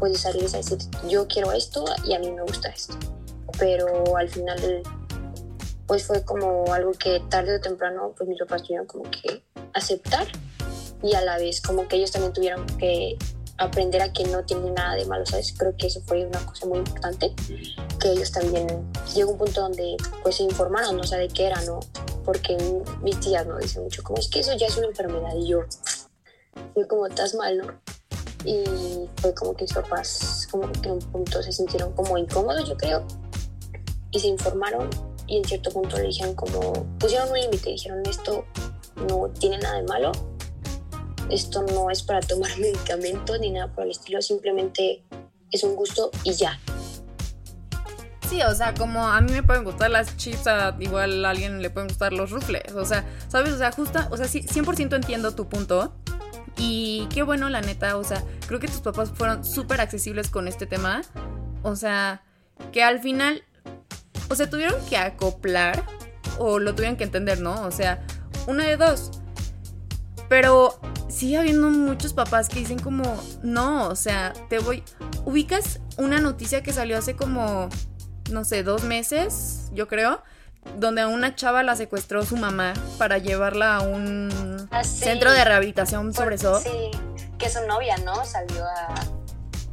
puedes 0.00 0.20
salir 0.20 0.44
a 0.46 0.56
decir, 0.56 0.78
yo 1.08 1.28
quiero 1.28 1.52
esto 1.52 1.84
y 2.04 2.14
a 2.14 2.18
mí 2.18 2.32
me 2.32 2.42
gusta 2.42 2.70
esto. 2.70 2.94
Pero 3.58 4.16
al 4.16 4.28
final, 4.28 4.82
pues 5.86 6.04
fue 6.04 6.24
como 6.24 6.72
algo 6.72 6.92
que 6.92 7.22
tarde 7.28 7.56
o 7.56 7.60
temprano, 7.60 8.14
pues 8.16 8.28
mis 8.28 8.38
papás 8.40 8.62
tuvieron 8.62 8.86
como 8.86 9.04
que 9.10 9.44
aceptar 9.74 10.26
y 11.02 11.14
a 11.14 11.20
la 11.20 11.38
vez 11.38 11.60
como 11.60 11.86
que 11.86 11.96
ellos 11.96 12.10
también 12.10 12.32
tuvieron 12.32 12.66
que 12.78 13.16
aprender 13.58 14.00
a 14.00 14.10
que 14.12 14.24
no 14.24 14.42
tiene 14.44 14.70
nada 14.70 14.94
de 14.94 15.04
malo, 15.04 15.26
¿sabes? 15.26 15.54
Creo 15.56 15.76
que 15.76 15.86
eso 15.86 16.00
fue 16.06 16.24
una 16.24 16.44
cosa 16.46 16.66
muy 16.66 16.78
importante, 16.78 17.34
que 18.00 18.10
ellos 18.10 18.32
también 18.32 18.66
llegó 19.14 19.32
un 19.32 19.38
punto 19.38 19.60
donde 19.60 19.96
pues 20.22 20.36
se 20.36 20.44
informaron, 20.44 20.96
no 20.96 21.04
sé 21.04 21.18
de 21.18 21.28
qué 21.28 21.46
era, 21.46 21.60
¿no? 21.62 21.80
Porque 22.24 22.56
mis 23.02 23.20
tías 23.20 23.46
no 23.46 23.58
dicen 23.58 23.82
mucho, 23.82 24.02
como 24.02 24.18
es 24.18 24.28
que 24.28 24.40
eso 24.40 24.56
ya 24.56 24.66
es 24.66 24.76
una 24.78 24.86
enfermedad 24.86 25.34
y 25.36 25.48
yo, 25.48 25.60
yo 26.74 26.88
como 26.88 27.06
estás 27.06 27.34
mal, 27.34 27.58
¿no? 27.58 27.89
Y 28.44 28.64
fue 29.16 29.34
como 29.34 29.54
que 29.54 29.64
mis 29.64 29.72
papás 29.72 30.48
como 30.50 30.70
que 30.72 30.88
en 30.88 30.94
un 30.94 30.98
punto 31.00 31.42
se 31.42 31.52
sintieron 31.52 31.92
como 31.92 32.16
incómodos 32.16 32.68
yo 32.68 32.76
creo 32.76 33.04
y 34.10 34.20
se 34.20 34.28
informaron 34.28 34.88
y 35.26 35.38
en 35.38 35.44
cierto 35.44 35.70
punto 35.70 35.96
le 35.96 36.04
dijeron 36.04 36.34
como 36.34 36.86
pusieron 36.98 37.30
un 37.30 37.38
límite 37.38 37.70
dijeron 37.70 38.02
esto 38.06 38.44
no 39.08 39.28
tiene 39.38 39.58
nada 39.58 39.76
de 39.76 39.82
malo 39.84 40.12
esto 41.30 41.62
no 41.62 41.90
es 41.90 42.02
para 42.02 42.20
tomar 42.20 42.50
medicamentos 42.58 43.38
ni 43.40 43.50
nada 43.50 43.72
por 43.72 43.84
el 43.84 43.90
estilo 43.90 44.22
simplemente 44.22 45.04
es 45.50 45.62
un 45.62 45.76
gusto 45.76 46.10
y 46.24 46.32
ya 46.32 46.58
Sí, 48.30 48.40
o 48.42 48.54
sea, 48.54 48.72
como 48.74 49.08
a 49.08 49.20
mí 49.20 49.32
me 49.32 49.42
pueden 49.42 49.64
gustar 49.64 49.90
las 49.90 50.16
chips, 50.16 50.46
a 50.46 50.76
igual 50.78 51.24
a 51.24 51.30
alguien 51.30 51.60
le 51.60 51.68
pueden 51.68 51.88
gustar 51.88 52.12
los 52.12 52.30
rufles. 52.30 52.72
O 52.76 52.84
sea, 52.84 53.04
¿sabes? 53.26 53.52
O 53.52 53.58
sea, 53.58 53.72
justa, 53.72 54.06
o 54.12 54.16
sea, 54.16 54.28
sí, 54.28 54.42
100% 54.42 54.94
entiendo 54.94 55.34
tu 55.34 55.48
punto. 55.48 55.92
Y 56.56 57.06
qué 57.12 57.22
bueno, 57.22 57.48
la 57.48 57.60
neta, 57.60 57.96
o 57.96 58.04
sea, 58.04 58.22
creo 58.46 58.60
que 58.60 58.68
tus 58.68 58.80
papás 58.80 59.10
fueron 59.14 59.44
súper 59.44 59.80
accesibles 59.80 60.28
con 60.28 60.48
este 60.48 60.66
tema. 60.66 61.02
O 61.62 61.76
sea, 61.76 62.22
que 62.72 62.82
al 62.82 63.00
final, 63.00 63.42
o 64.28 64.34
sea, 64.34 64.48
tuvieron 64.48 64.80
que 64.86 64.96
acoplar 64.96 65.84
o 66.38 66.58
lo 66.58 66.74
tuvieron 66.74 66.96
que 66.96 67.04
entender, 67.04 67.40
¿no? 67.40 67.62
O 67.62 67.70
sea, 67.70 68.04
una 68.46 68.64
de 68.64 68.76
dos. 68.76 69.10
Pero 70.28 70.80
sigue 71.08 71.38
habiendo 71.38 71.70
muchos 71.70 72.12
papás 72.12 72.48
que 72.48 72.60
dicen 72.60 72.78
como, 72.78 73.02
no, 73.42 73.88
o 73.88 73.96
sea, 73.96 74.32
te 74.48 74.58
voy... 74.58 74.82
Ubicas 75.24 75.80
una 75.98 76.20
noticia 76.20 76.62
que 76.62 76.72
salió 76.72 76.96
hace 76.96 77.14
como, 77.14 77.68
no 78.30 78.44
sé, 78.44 78.62
dos 78.62 78.84
meses, 78.84 79.70
yo 79.74 79.88
creo, 79.88 80.22
donde 80.76 81.02
a 81.02 81.08
una 81.08 81.34
chava 81.34 81.62
la 81.62 81.76
secuestró 81.76 82.24
su 82.24 82.36
mamá 82.36 82.74
para 82.98 83.18
llevarla 83.18 83.76
a 83.76 83.80
un 83.80 84.68
ah, 84.70 84.84
centro 84.84 85.32
de 85.32 85.44
rehabilitación 85.44 86.12
sobre 86.14 86.36
eso. 86.36 86.60
Sí, 86.60 86.90
que 87.38 87.48
su 87.48 87.66
novia, 87.66 87.96
¿no? 87.98 88.24
Salió 88.24 88.64
a, 88.64 88.94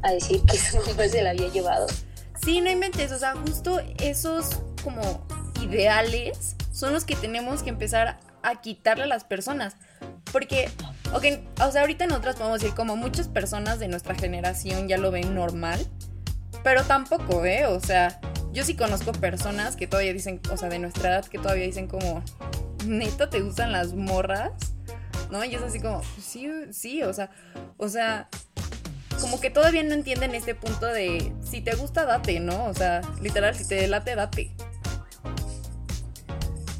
a, 0.02 0.10
decir 0.12 0.42
que 0.42 0.56
su 0.56 0.78
mamá 0.78 1.08
se 1.08 1.22
la 1.22 1.30
había 1.30 1.48
llevado. 1.48 1.86
Sí, 2.42 2.60
no 2.60 2.70
inventes, 2.70 3.12
o 3.12 3.18
sea, 3.18 3.34
justo 3.34 3.80
esos 3.98 4.60
como 4.82 5.26
ideales 5.60 6.56
son 6.72 6.92
los 6.92 7.04
que 7.04 7.16
tenemos 7.16 7.62
que 7.62 7.70
empezar 7.70 8.18
a 8.42 8.60
quitarle 8.60 9.04
a 9.04 9.06
las 9.06 9.24
personas. 9.24 9.76
Porque, 10.32 10.70
ok, 11.12 11.24
o 11.66 11.70
sea, 11.70 11.80
ahorita 11.82 12.06
nosotros 12.06 12.36
podemos 12.36 12.60
decir 12.60 12.74
como 12.74 12.96
muchas 12.96 13.28
personas 13.28 13.78
de 13.78 13.88
nuestra 13.88 14.14
generación 14.14 14.88
ya 14.88 14.98
lo 14.98 15.10
ven 15.10 15.34
normal, 15.34 15.84
pero 16.62 16.84
tampoco, 16.84 17.44
¿eh? 17.44 17.66
O 17.66 17.80
sea, 17.80 18.20
yo 18.58 18.64
sí 18.64 18.74
conozco 18.74 19.12
personas 19.12 19.76
que 19.76 19.86
todavía 19.86 20.12
dicen, 20.12 20.40
o 20.50 20.56
sea, 20.56 20.68
de 20.68 20.80
nuestra 20.80 21.10
edad, 21.10 21.24
que 21.24 21.38
todavía 21.38 21.64
dicen 21.64 21.86
como, 21.86 22.24
¿neta 22.84 23.30
te 23.30 23.40
gustan 23.40 23.70
las 23.70 23.94
morras? 23.94 24.50
¿No? 25.30 25.44
Y 25.44 25.54
es 25.54 25.62
así 25.62 25.78
como, 25.78 26.02
sí, 26.20 26.50
sí, 26.72 27.04
o 27.04 27.12
sea, 27.12 27.30
o 27.76 27.88
sea, 27.88 28.28
como 29.20 29.38
que 29.38 29.50
todavía 29.50 29.84
no 29.84 29.94
entienden 29.94 30.34
este 30.34 30.56
punto 30.56 30.86
de, 30.86 31.32
si 31.40 31.60
te 31.60 31.76
gusta, 31.76 32.04
date, 32.04 32.40
¿no? 32.40 32.64
O 32.64 32.74
sea, 32.74 33.00
literal, 33.22 33.54
si 33.54 33.64
te 33.64 33.86
late, 33.86 34.16
date. 34.16 34.52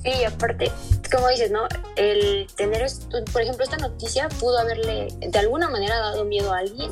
Sí, 0.02 0.24
aparte, 0.24 0.72
como 1.12 1.28
dices, 1.28 1.52
¿no? 1.52 1.68
El 1.94 2.48
tener, 2.56 2.90
por 3.32 3.42
ejemplo, 3.42 3.62
esta 3.62 3.76
noticia 3.76 4.28
pudo 4.40 4.58
haberle 4.58 5.06
de 5.20 5.38
alguna 5.38 5.68
manera 5.68 5.96
dado 6.00 6.24
miedo 6.24 6.52
a 6.52 6.58
alguien 6.58 6.90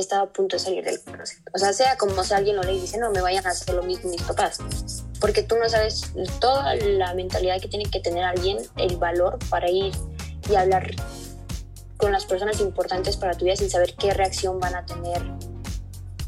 estaba 0.00 0.22
a 0.22 0.32
punto 0.32 0.56
de 0.56 0.60
salir 0.60 0.84
del 0.84 1.00
closet. 1.00 1.38
O 1.54 1.58
sea, 1.58 1.72
sea 1.72 1.96
como 1.96 2.22
si 2.24 2.34
alguien 2.34 2.56
lo 2.56 2.62
le 2.62 2.72
dice, 2.72 2.98
no 2.98 3.10
me 3.10 3.20
vayan 3.20 3.46
a 3.46 3.50
hacer 3.50 3.74
lo 3.74 3.82
mismo 3.82 4.10
mis 4.10 4.22
papás. 4.22 4.58
porque 5.20 5.42
tú 5.42 5.56
no 5.56 5.68
sabes 5.68 6.12
toda 6.40 6.74
la 6.76 7.14
mentalidad 7.14 7.60
que 7.60 7.68
tiene 7.68 7.84
que 7.90 8.00
tener 8.00 8.24
alguien, 8.24 8.58
el 8.76 8.96
valor 8.96 9.38
para 9.50 9.68
ir 9.70 9.92
y 10.48 10.54
hablar 10.54 10.94
con 11.96 12.12
las 12.12 12.24
personas 12.24 12.60
importantes 12.60 13.16
para 13.16 13.34
tu 13.34 13.44
vida 13.44 13.56
sin 13.56 13.68
saber 13.68 13.94
qué 13.94 14.14
reacción 14.14 14.60
van 14.60 14.76
a 14.76 14.86
tener 14.86 15.22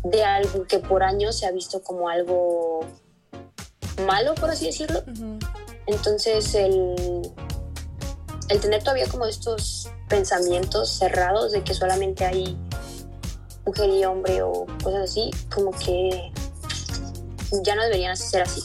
de 0.05 0.25
algo 0.25 0.65
que 0.67 0.79
por 0.79 1.03
años 1.03 1.39
se 1.39 1.47
ha 1.47 1.53
visto 1.53 1.83
como 1.83 2.09
algo 2.09 2.87
malo, 4.07 4.35
por 4.35 4.51
así 4.51 4.67
decirlo. 4.67 5.03
Entonces, 5.87 6.55
el, 6.55 7.23
el 8.49 8.61
tener 8.61 8.83
todavía 8.83 9.07
como 9.09 9.27
estos 9.27 9.91
pensamientos 10.09 10.91
cerrados 10.91 11.53
de 11.53 11.63
que 11.63 11.75
solamente 11.75 12.25
hay 12.25 12.59
mujer 13.65 13.91
y 13.91 14.05
hombre 14.05 14.43
o 14.43 14.67
cosas 14.83 15.11
así, 15.11 15.31
como 15.53 15.73
que 15.73 16.33
ya 17.65 17.75
no 17.75 17.83
deberían 17.83 18.17
ser 18.17 18.43
así. 18.43 18.63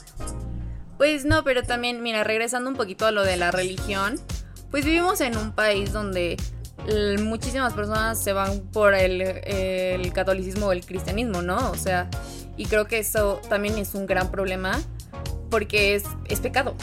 Pues 0.98 1.26
no, 1.26 1.44
pero 1.44 1.64
también, 1.64 2.02
mira, 2.02 2.24
regresando 2.24 2.70
un 2.70 2.76
poquito 2.76 3.06
a 3.06 3.12
lo 3.12 3.24
de 3.24 3.38
la 3.38 3.52
religión, 3.52 4.20
pues 4.72 4.86
vivimos 4.86 5.22
en 5.22 5.38
un 5.38 5.52
país 5.52 5.92
donde 5.92 6.38
muchísimas 7.22 7.74
personas 7.74 8.22
se 8.22 8.34
van 8.34 8.62
por 8.72 8.94
el, 8.94 10.12
catolicismo 10.14 10.68
o 10.68 10.72
el 10.72 10.86
cristianismo, 10.86 11.42
¿no? 11.42 11.72
O 11.72 11.76
sea, 11.76 12.10
y 12.58 12.66
creo 12.66 12.86
que 12.86 13.00
eso 13.00 13.42
también 13.50 13.78
es 13.78 13.96
un 13.96 14.06
gran 14.06 14.32
problema 14.32 14.80
porque 15.50 15.96
es, 15.96 16.04
es 16.30 16.40
pecado, 16.40 16.76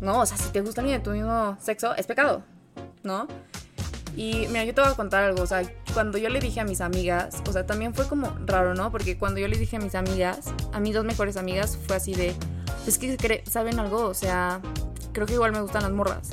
¿no? 0.00 0.20
O 0.20 0.26
sea, 0.26 0.36
si 0.36 0.50
te 0.50 0.60
gusta 0.60 0.80
alguien 0.80 0.98
de 0.98 1.04
tu 1.04 1.10
mismo 1.10 1.56
sexo, 1.60 1.94
es 1.94 2.06
pecado, 2.06 2.42
¿no? 3.02 3.28
Y 4.16 4.46
mira, 4.48 4.64
yo 4.64 4.74
te 4.74 4.80
voy 4.80 4.90
a 4.90 4.94
contar 4.94 5.24
algo, 5.24 5.42
o 5.42 5.46
sea, 5.46 5.62
cuando 5.94 6.18
yo 6.18 6.28
le 6.28 6.40
dije 6.40 6.60
a 6.60 6.64
mis 6.64 6.80
amigas, 6.80 7.42
o 7.48 7.52
sea, 7.52 7.66
también 7.66 7.94
fue 7.94 8.06
como 8.06 8.36
raro, 8.46 8.74
¿no? 8.74 8.90
Porque 8.90 9.18
cuando 9.18 9.40
yo 9.40 9.48
le 9.48 9.56
dije 9.56 9.76
a 9.76 9.80
mis 9.80 9.94
amigas, 9.94 10.40
a 10.72 10.80
mis 10.80 10.94
dos 10.94 11.04
mejores 11.04 11.36
amigas, 11.36 11.78
fue 11.86 11.96
así 11.96 12.14
de, 12.14 12.34
es 12.86 12.98
que 12.98 13.42
saben 13.50 13.78
algo, 13.78 14.04
o 14.04 14.14
sea, 14.14 14.60
creo 15.12 15.26
que 15.26 15.34
igual 15.34 15.52
me 15.52 15.60
gustan 15.60 15.82
las 15.82 15.92
morras 15.92 16.30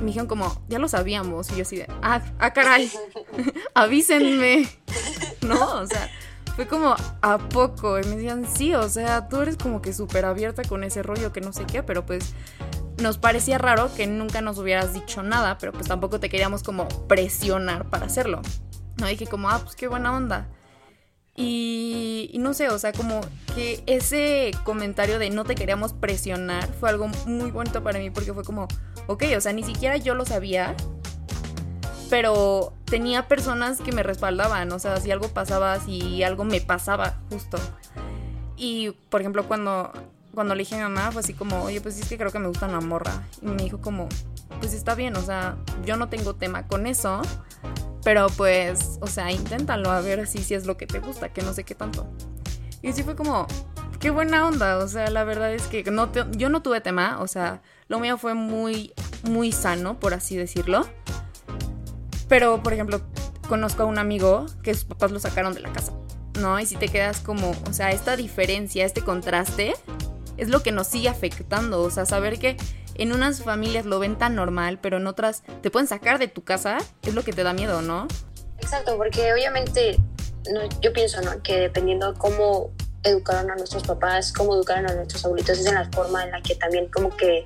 me 0.00 0.06
dijeron 0.06 0.26
como, 0.26 0.62
ya 0.68 0.78
lo 0.78 0.88
sabíamos. 0.88 1.50
Y 1.50 1.56
yo 1.56 1.62
así 1.62 1.76
de, 1.76 1.86
ah, 2.02 2.22
ah 2.38 2.52
caray, 2.52 2.90
avísenme. 3.74 4.68
¿No? 5.42 5.80
O 5.80 5.86
sea, 5.86 6.10
fue 6.54 6.66
como, 6.66 6.94
¿a 7.22 7.38
poco? 7.38 7.98
Y 7.98 8.04
me 8.04 8.16
decían, 8.16 8.46
sí, 8.52 8.74
o 8.74 8.88
sea, 8.88 9.28
tú 9.28 9.40
eres 9.40 9.56
como 9.56 9.82
que 9.82 9.92
súper 9.92 10.24
abierta 10.24 10.62
con 10.64 10.84
ese 10.84 11.02
rollo 11.02 11.32
que 11.32 11.40
no 11.40 11.52
sé 11.52 11.64
qué, 11.66 11.82
pero 11.82 12.04
pues 12.04 12.34
nos 13.00 13.18
parecía 13.18 13.58
raro 13.58 13.90
que 13.94 14.06
nunca 14.06 14.40
nos 14.40 14.58
hubieras 14.58 14.94
dicho 14.94 15.22
nada, 15.22 15.58
pero 15.58 15.72
pues 15.72 15.86
tampoco 15.86 16.18
te 16.18 16.28
queríamos 16.28 16.62
como 16.62 16.88
presionar 17.06 17.88
para 17.90 18.06
hacerlo. 18.06 18.40
No 18.96 19.06
dije 19.06 19.26
como, 19.26 19.50
ah, 19.50 19.60
pues 19.62 19.76
qué 19.76 19.88
buena 19.88 20.14
onda. 20.16 20.48
Y, 21.38 22.34
no 22.38 22.54
sé, 22.54 22.70
o 22.70 22.78
sea, 22.78 22.92
como 22.92 23.20
que 23.54 23.82
ese 23.86 24.52
comentario 24.64 25.18
de 25.18 25.28
no 25.28 25.44
te 25.44 25.54
queríamos 25.54 25.92
presionar 25.92 26.66
fue 26.80 26.88
algo 26.88 27.08
muy 27.26 27.50
bonito 27.50 27.82
para 27.82 27.98
mí 27.98 28.08
porque 28.10 28.32
fue 28.32 28.42
como, 28.42 28.66
ok, 29.06 29.24
o 29.36 29.40
sea, 29.40 29.52
ni 29.52 29.62
siquiera 29.62 29.98
yo 29.98 30.14
lo 30.14 30.24
sabía, 30.24 30.74
pero 32.08 32.72
tenía 32.86 33.28
personas 33.28 33.80
que 33.82 33.92
me 33.92 34.02
respaldaban, 34.02 34.72
o 34.72 34.78
sea, 34.78 34.98
si 34.98 35.10
algo 35.10 35.28
pasaba, 35.28 35.78
si 35.78 36.22
algo 36.22 36.44
me 36.44 36.62
pasaba, 36.62 37.18
justo. 37.28 37.58
Y, 38.56 38.92
por 39.10 39.20
ejemplo, 39.20 39.46
cuando, 39.46 39.92
cuando 40.32 40.54
le 40.54 40.60
dije 40.60 40.76
a 40.76 40.78
mi 40.88 40.94
mamá, 40.94 41.12
fue 41.12 41.20
así 41.20 41.34
como, 41.34 41.64
oye, 41.64 41.82
pues 41.82 42.00
es 42.00 42.08
que 42.08 42.16
creo 42.16 42.32
que 42.32 42.38
me 42.38 42.48
gusta 42.48 42.66
una 42.66 42.80
morra. 42.80 43.24
Y 43.42 43.46
me 43.46 43.62
dijo 43.62 43.78
como, 43.82 44.08
pues 44.60 44.72
está 44.72 44.94
bien, 44.94 45.14
o 45.16 45.22
sea, 45.22 45.56
yo 45.84 45.98
no 45.98 46.08
tengo 46.08 46.34
tema 46.34 46.66
con 46.66 46.86
eso, 46.86 47.20
pero 48.06 48.28
pues, 48.28 49.00
o 49.00 49.08
sea, 49.08 49.32
inténtalo 49.32 49.90
a 49.90 50.00
ver 50.00 50.28
si, 50.28 50.38
si 50.38 50.54
es 50.54 50.64
lo 50.64 50.76
que 50.76 50.86
te 50.86 51.00
gusta, 51.00 51.32
que 51.32 51.42
no 51.42 51.52
sé 51.52 51.64
qué 51.64 51.74
tanto. 51.74 52.06
Y 52.80 52.90
así 52.90 53.02
fue 53.02 53.16
como, 53.16 53.48
qué 53.98 54.10
buena 54.10 54.46
onda, 54.46 54.78
o 54.78 54.86
sea, 54.86 55.10
la 55.10 55.24
verdad 55.24 55.52
es 55.52 55.62
que 55.62 55.82
no 55.90 56.12
yo 56.30 56.48
no 56.48 56.62
tuve 56.62 56.80
tema, 56.80 57.18
o 57.18 57.26
sea, 57.26 57.62
lo 57.88 57.98
mío 57.98 58.16
fue 58.16 58.34
muy, 58.34 58.92
muy 59.24 59.50
sano, 59.50 59.98
por 59.98 60.14
así 60.14 60.36
decirlo. 60.36 60.86
Pero, 62.28 62.62
por 62.62 62.74
ejemplo, 62.74 63.00
conozco 63.48 63.82
a 63.82 63.86
un 63.86 63.98
amigo 63.98 64.46
que 64.62 64.72
sus 64.72 64.84
papás 64.84 65.10
lo 65.10 65.18
sacaron 65.18 65.52
de 65.52 65.62
la 65.62 65.72
casa, 65.72 65.92
¿no? 66.38 66.60
Y 66.60 66.66
si 66.66 66.76
te 66.76 66.86
quedas 66.86 67.18
como, 67.18 67.56
o 67.68 67.72
sea, 67.72 67.90
esta 67.90 68.14
diferencia, 68.14 68.84
este 68.84 69.02
contraste, 69.02 69.74
es 70.36 70.48
lo 70.48 70.62
que 70.62 70.70
nos 70.70 70.86
sigue 70.86 71.08
afectando, 71.08 71.82
o 71.82 71.90
sea, 71.90 72.06
saber 72.06 72.38
que 72.38 72.56
en 72.98 73.12
unas 73.12 73.42
familias 73.42 73.86
lo 73.86 73.98
ven 73.98 74.16
tan 74.16 74.34
normal, 74.34 74.78
pero 74.80 74.96
en 74.96 75.06
otras 75.06 75.42
te 75.62 75.70
pueden 75.70 75.86
sacar 75.86 76.18
de 76.18 76.28
tu 76.28 76.44
casa, 76.44 76.78
es 77.02 77.14
lo 77.14 77.22
que 77.22 77.32
te 77.32 77.42
da 77.42 77.52
miedo, 77.52 77.82
¿no? 77.82 78.08
Exacto, 78.58 78.96
porque 78.96 79.32
obviamente 79.32 79.98
yo 80.80 80.92
pienso 80.92 81.20
¿no? 81.22 81.42
que 81.42 81.60
dependiendo 81.60 82.14
cómo 82.14 82.70
educaron 83.02 83.50
a 83.50 83.56
nuestros 83.56 83.84
papás, 83.84 84.32
cómo 84.32 84.54
educaron 84.54 84.90
a 84.90 84.94
nuestros 84.94 85.24
abuelitos, 85.24 85.58
es 85.58 85.66
en 85.66 85.74
la 85.74 85.88
forma 85.92 86.24
en 86.24 86.32
la 86.32 86.42
que 86.42 86.54
también 86.56 86.88
como 86.88 87.14
que 87.16 87.44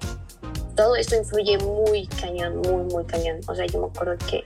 todo 0.76 0.96
esto 0.96 1.16
influye 1.16 1.58
muy 1.58 2.06
cañón, 2.06 2.58
muy, 2.58 2.84
muy 2.84 3.04
cañón. 3.04 3.40
O 3.46 3.54
sea, 3.54 3.66
yo 3.66 3.80
me 3.80 3.86
acuerdo 3.88 4.16
que 4.26 4.44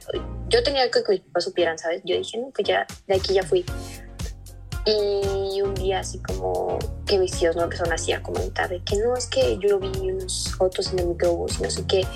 yo 0.49 0.63
tenía 0.63 0.91
que 0.91 1.05
que 1.05 1.13
mis 1.13 1.21
papás 1.21 1.45
supieran, 1.45 1.79
¿sabes? 1.79 2.03
Yo 2.05 2.17
dije, 2.17 2.39
no, 2.39 2.51
pues 2.51 2.67
ya, 2.67 2.87
de 3.07 3.15
aquí 3.15 3.35
ya 3.35 3.43
fui. 3.43 3.65
Y 4.87 5.63
un 5.63 5.75
día 5.75 6.01
así 6.01 6.19
como 6.19 6.79
que 7.07 7.19
mis 7.19 7.33
tíos 7.33 7.57
no 7.57 7.63
empezaron 7.63 7.93
así 7.93 8.13
a 8.13 8.23
comentar 8.23 8.69
de 8.69 8.83
que 8.83 8.97
no, 8.97 9.17
es 9.17 9.27
que 9.27 9.59
yo 9.59 9.79
vi 9.79 10.11
unas 10.11 10.53
fotos 10.59 10.93
en 10.93 10.99
el 10.99 11.07
microbús 11.09 11.59
y 11.59 11.63
no 11.63 11.71
sé 11.71 11.87
qué. 11.87 12.07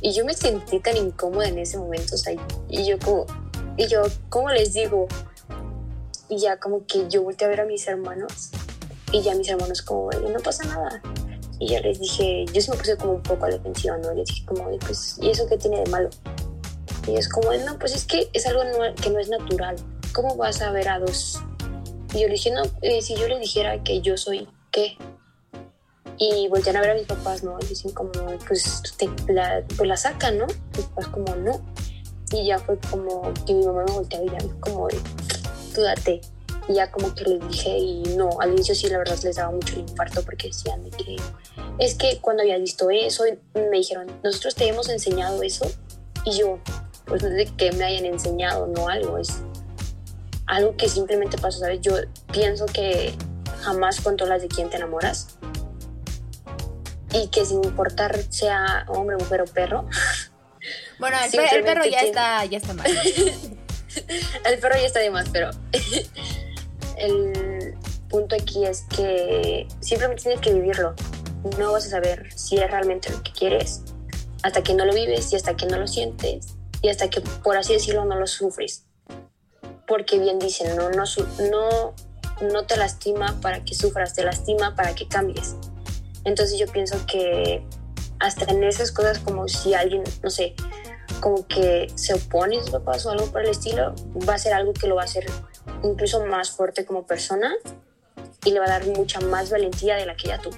Y 0.00 0.12
yo 0.12 0.24
me 0.24 0.34
sentí 0.34 0.80
tan 0.80 0.96
incómoda 0.96 1.48
en 1.48 1.58
ese 1.58 1.78
momento, 1.78 2.14
o 2.14 2.18
sea, 2.18 2.34
y 2.68 2.84
yo 2.84 2.98
como, 2.98 3.26
y 3.76 3.86
yo, 3.86 4.02
¿cómo 4.28 4.50
les 4.50 4.72
digo? 4.72 5.06
Y 6.28 6.38
ya 6.38 6.58
como 6.58 6.84
que 6.86 7.08
yo 7.08 7.22
volteé 7.22 7.46
a 7.46 7.50
ver 7.50 7.60
a 7.60 7.64
mis 7.64 7.86
hermanos 7.86 8.50
y 9.12 9.22
ya 9.22 9.34
mis 9.34 9.48
hermanos 9.48 9.82
como, 9.82 10.10
no 10.10 10.40
pasa 10.40 10.64
nada. 10.64 11.00
Y 11.60 11.68
ya 11.68 11.80
les 11.80 11.98
dije, 11.98 12.46
yo 12.52 12.60
sí 12.60 12.70
me 12.70 12.76
puse 12.76 12.96
como 12.96 13.14
un 13.14 13.22
poco 13.22 13.44
a 13.44 13.50
la 13.50 13.56
defensiva, 13.56 13.96
¿no? 13.98 14.12
Les 14.14 14.28
dije 14.28 14.46
como, 14.46 14.68
pues, 14.78 15.18
¿y 15.20 15.30
eso 15.30 15.46
qué 15.48 15.56
tiene 15.56 15.80
de 15.80 15.90
malo? 15.90 16.10
Y 17.06 17.16
es 17.16 17.28
como, 17.28 17.52
no, 17.52 17.78
pues 17.78 17.94
es 17.94 18.04
que 18.04 18.28
es 18.32 18.46
algo 18.46 18.62
que 19.00 19.10
no 19.10 19.18
es 19.18 19.28
natural. 19.28 19.76
¿Cómo 20.12 20.36
vas 20.36 20.62
a 20.62 20.70
ver 20.70 20.88
a 20.88 20.98
dos 20.98 21.40
y 22.14 22.20
yo 22.20 22.26
le 22.26 22.34
dije, 22.34 22.50
no, 22.50 22.62
eh, 22.82 23.02
si 23.02 23.14
yo 23.16 23.28
le 23.28 23.38
dijera 23.38 23.82
que 23.82 24.00
yo 24.00 24.16
soy, 24.16 24.48
¿qué? 24.70 24.96
Y 26.18 26.48
voltean 26.48 26.76
a 26.76 26.80
ver 26.80 26.90
a 26.90 26.94
mis 26.94 27.06
papás, 27.06 27.44
¿no? 27.44 27.58
Y 27.60 27.66
dicen 27.66 27.92
como, 27.92 28.10
pues, 28.46 28.82
la, 29.28 29.62
pues 29.76 29.88
la 29.88 29.96
sacan, 29.96 30.38
¿no? 30.38 30.46
Mis 30.46 30.86
papás 30.86 31.08
como, 31.08 31.36
no. 31.36 31.60
Y 32.32 32.46
ya 32.46 32.58
fue 32.58 32.78
como 32.90 33.32
que 33.46 33.54
mi 33.54 33.64
mamá 33.64 33.84
me 33.86 33.92
volteaba 33.92 34.24
y 34.24 34.30
ya 34.30 34.38
me 34.46 34.60
como, 34.60 34.88
tú 35.74 35.82
date. 35.82 36.20
Y 36.68 36.74
ya 36.74 36.90
como 36.90 37.14
que 37.14 37.24
les 37.24 37.48
dije, 37.48 37.78
y 37.78 38.02
no, 38.16 38.30
al 38.40 38.52
inicio 38.52 38.74
sí, 38.74 38.88
la 38.88 38.98
verdad 38.98 39.18
les 39.22 39.36
daba 39.36 39.52
mucho 39.52 39.74
el 39.74 39.80
infarto 39.80 40.22
porque 40.22 40.48
decían 40.48 40.82
de 40.84 40.90
que, 40.90 41.16
es 41.78 41.94
que 41.94 42.18
cuando 42.20 42.42
había 42.42 42.58
visto 42.58 42.90
eso, 42.90 43.24
me 43.54 43.78
dijeron, 43.78 44.06
nosotros 44.22 44.54
te 44.54 44.66
hemos 44.66 44.88
enseñado 44.88 45.42
eso. 45.42 45.70
Y 46.24 46.38
yo, 46.38 46.58
pues 47.06 47.22
no 47.22 47.30
de 47.30 47.46
que 47.46 47.72
me 47.72 47.84
hayan 47.84 48.04
enseñado, 48.04 48.66
no 48.66 48.88
algo, 48.88 49.16
es 49.16 49.42
algo 50.48 50.76
que 50.76 50.88
simplemente 50.88 51.38
pasó, 51.38 51.60
¿sabes? 51.60 51.80
Yo 51.82 51.92
pienso 52.32 52.66
que 52.66 53.14
jamás 53.60 54.00
controlas 54.00 54.42
de 54.42 54.48
quién 54.48 54.70
te 54.70 54.76
enamoras 54.76 55.38
y 57.12 57.28
que 57.28 57.44
sin 57.44 57.62
importar 57.62 58.20
sea 58.30 58.84
hombre, 58.88 59.16
mujer 59.16 59.42
o 59.42 59.44
perro. 59.44 59.88
Bueno, 60.98 61.16
el, 61.24 61.64
perro 61.64 61.84
ya 61.84 62.00
está, 62.00 62.44
ya 62.44 62.58
está 62.58 62.74
mal. 62.74 62.86
el 64.44 64.58
perro 64.58 64.74
ya 64.74 64.86
está 64.86 64.98
de 64.98 65.10
más, 65.10 65.28
pero 65.30 65.50
el 66.96 67.74
punto 68.10 68.34
aquí 68.34 68.66
es 68.66 68.82
que 68.94 69.66
simplemente 69.80 70.24
tienes 70.24 70.40
que 70.40 70.52
vivirlo. 70.52 70.94
No 71.56 71.72
vas 71.72 71.86
a 71.86 71.90
saber 71.90 72.30
si 72.34 72.56
es 72.56 72.68
realmente 72.68 73.10
lo 73.10 73.22
que 73.22 73.30
quieres 73.32 73.82
hasta 74.42 74.62
que 74.62 74.74
no 74.74 74.84
lo 74.84 74.92
vives 74.92 75.32
y 75.32 75.36
hasta 75.36 75.56
que 75.56 75.66
no 75.66 75.78
lo 75.78 75.86
sientes 75.86 76.56
y 76.82 76.88
hasta 76.88 77.08
que, 77.08 77.20
por 77.20 77.56
así 77.56 77.74
decirlo, 77.74 78.04
no 78.04 78.16
lo 78.16 78.26
sufres 78.26 78.87
porque 79.88 80.18
bien 80.18 80.38
dicen, 80.38 80.76
no, 80.76 80.90
no, 80.90 81.04
no, 81.50 81.94
no 82.52 82.66
te 82.66 82.76
lastima 82.76 83.34
para 83.40 83.64
que 83.64 83.74
sufras, 83.74 84.14
te 84.14 84.22
lastima 84.22 84.76
para 84.76 84.94
que 84.94 85.08
cambies. 85.08 85.56
Entonces 86.24 86.58
yo 86.58 86.66
pienso 86.66 86.98
que 87.06 87.64
hasta 88.20 88.44
en 88.52 88.62
esas 88.62 88.92
cosas 88.92 89.18
como 89.18 89.48
si 89.48 89.74
alguien, 89.74 90.04
no 90.22 90.30
sé, 90.30 90.54
como 91.20 91.46
que 91.46 91.90
se 91.94 92.14
opone 92.14 92.58
a 92.58 92.60
sus 92.60 92.70
papás 92.70 93.06
o 93.06 93.10
algo 93.10 93.26
por 93.32 93.42
el 93.42 93.48
estilo, 93.48 93.94
va 94.28 94.34
a 94.34 94.38
ser 94.38 94.52
algo 94.52 94.72
que 94.72 94.86
lo 94.86 94.96
va 94.96 95.02
a 95.02 95.04
hacer 95.06 95.26
incluso 95.82 96.24
más 96.26 96.50
fuerte 96.50 96.84
como 96.84 97.06
persona 97.06 97.54
y 98.44 98.50
le 98.50 98.60
va 98.60 98.66
a 98.66 98.70
dar 98.70 98.86
mucha 98.86 99.20
más 99.20 99.50
valentía 99.50 99.96
de 99.96 100.06
la 100.06 100.16
que 100.16 100.28
ya 100.28 100.38
tú. 100.38 100.50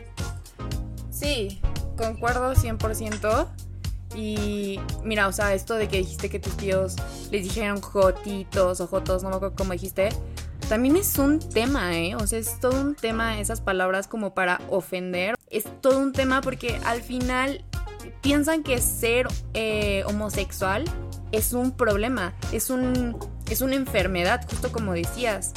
Sí, 1.10 1.60
concuerdo 1.96 2.54
100%. 2.54 3.69
Y 4.14 4.80
mira, 5.04 5.28
o 5.28 5.32
sea, 5.32 5.54
esto 5.54 5.74
de 5.74 5.88
que 5.88 5.98
dijiste 5.98 6.28
que 6.28 6.40
tus 6.40 6.56
tíos 6.56 6.96
les 7.30 7.44
dijeron 7.44 7.80
jotitos 7.80 8.80
o 8.80 8.86
jotos, 8.86 9.22
no 9.22 9.30
me 9.30 9.36
acuerdo 9.36 9.54
cómo 9.56 9.72
dijiste, 9.72 10.10
también 10.68 10.96
es 10.96 11.18
un 11.18 11.38
tema, 11.38 11.96
¿eh? 11.96 12.14
O 12.16 12.26
sea, 12.26 12.38
es 12.38 12.60
todo 12.60 12.80
un 12.80 12.94
tema 12.94 13.40
esas 13.40 13.60
palabras 13.60 14.06
como 14.06 14.34
para 14.34 14.60
ofender. 14.68 15.34
Es 15.48 15.64
todo 15.80 15.98
un 15.98 16.12
tema 16.12 16.40
porque 16.40 16.80
al 16.84 17.02
final 17.02 17.64
piensan 18.20 18.62
que 18.62 18.78
ser 18.78 19.26
eh, 19.54 20.04
homosexual 20.06 20.84
es 21.32 21.52
un 21.52 21.72
problema, 21.72 22.34
es, 22.52 22.70
un, 22.70 23.16
es 23.48 23.60
una 23.60 23.76
enfermedad, 23.76 24.46
justo 24.48 24.72
como 24.72 24.92
decías. 24.92 25.52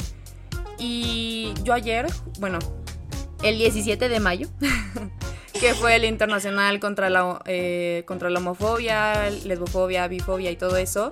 Y 0.78 1.52
yo 1.62 1.72
ayer, 1.72 2.06
bueno, 2.38 2.58
el 3.42 3.58
17 3.58 4.08
de 4.08 4.20
mayo, 4.20 4.48
que 5.60 5.74
fue 5.74 5.96
el 5.96 6.04
internacional 6.04 6.80
contra 6.80 7.10
la, 7.10 7.40
eh, 7.46 8.02
contra 8.06 8.30
la 8.30 8.40
homofobia, 8.40 9.30
lesbofobia, 9.30 10.08
bifobia 10.08 10.50
y 10.50 10.56
todo 10.56 10.76
eso, 10.76 11.10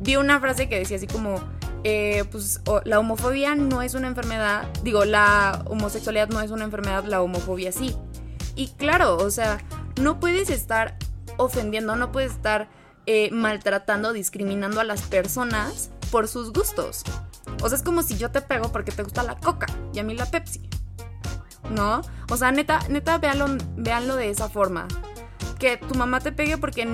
vi 0.00 0.16
una 0.16 0.40
frase 0.40 0.68
que 0.68 0.78
decía 0.78 0.96
así 0.96 1.06
como, 1.06 1.40
eh, 1.84 2.24
pues 2.30 2.60
la 2.84 2.98
homofobia 2.98 3.54
no 3.54 3.82
es 3.82 3.94
una 3.94 4.08
enfermedad, 4.08 4.66
digo, 4.82 5.04
la 5.04 5.62
homosexualidad 5.66 6.28
no 6.28 6.40
es 6.40 6.50
una 6.50 6.64
enfermedad, 6.64 7.04
la 7.04 7.20
homofobia 7.20 7.72
sí. 7.72 7.94
Y 8.56 8.68
claro, 8.68 9.16
o 9.16 9.30
sea, 9.30 9.58
no 10.00 10.18
puedes 10.20 10.48
estar 10.48 10.96
ofendiendo, 11.36 11.96
no 11.96 12.10
puedes 12.10 12.32
estar 12.32 12.68
eh, 13.06 13.30
maltratando, 13.32 14.12
discriminando 14.12 14.80
a 14.80 14.84
las 14.84 15.02
personas 15.02 15.90
por 16.10 16.28
sus 16.28 16.52
gustos. 16.52 17.04
O 17.62 17.68
sea, 17.68 17.76
es 17.76 17.82
como 17.82 18.02
si 18.02 18.16
yo 18.16 18.30
te 18.30 18.40
pego 18.40 18.72
porque 18.72 18.92
te 18.92 19.02
gusta 19.02 19.22
la 19.22 19.36
coca 19.36 19.66
y 19.92 19.98
a 19.98 20.04
mí 20.04 20.14
la 20.14 20.26
Pepsi. 20.26 20.62
¿No? 21.70 22.02
O 22.30 22.36
sea, 22.36 22.52
neta, 22.52 22.80
neta, 22.88 23.18
véanlo, 23.18 24.16
de 24.16 24.30
esa 24.30 24.48
forma. 24.48 24.86
Que 25.58 25.76
tu 25.76 25.94
mamá 25.94 26.20
te 26.20 26.32
pegue 26.32 26.58
porque, 26.58 26.84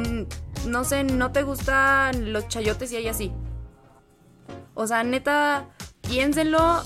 no 0.66 0.84
sé, 0.84 1.04
no 1.04 1.32
te 1.32 1.42
gustan 1.42 2.32
los 2.32 2.48
chayotes 2.48 2.92
y 2.92 2.96
ella 2.96 3.14
sí. 3.14 3.32
O 4.74 4.86
sea, 4.86 5.02
neta, 5.02 5.68
piénsenlo. 6.02 6.82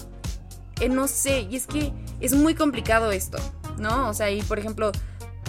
No 0.90 1.08
sé, 1.08 1.42
y 1.42 1.56
es 1.56 1.66
que 1.66 1.92
es 2.20 2.34
muy 2.34 2.54
complicado 2.54 3.12
esto, 3.12 3.38
¿no? 3.78 4.08
O 4.08 4.14
sea, 4.14 4.30
y 4.30 4.42
por 4.42 4.58
ejemplo, 4.58 4.90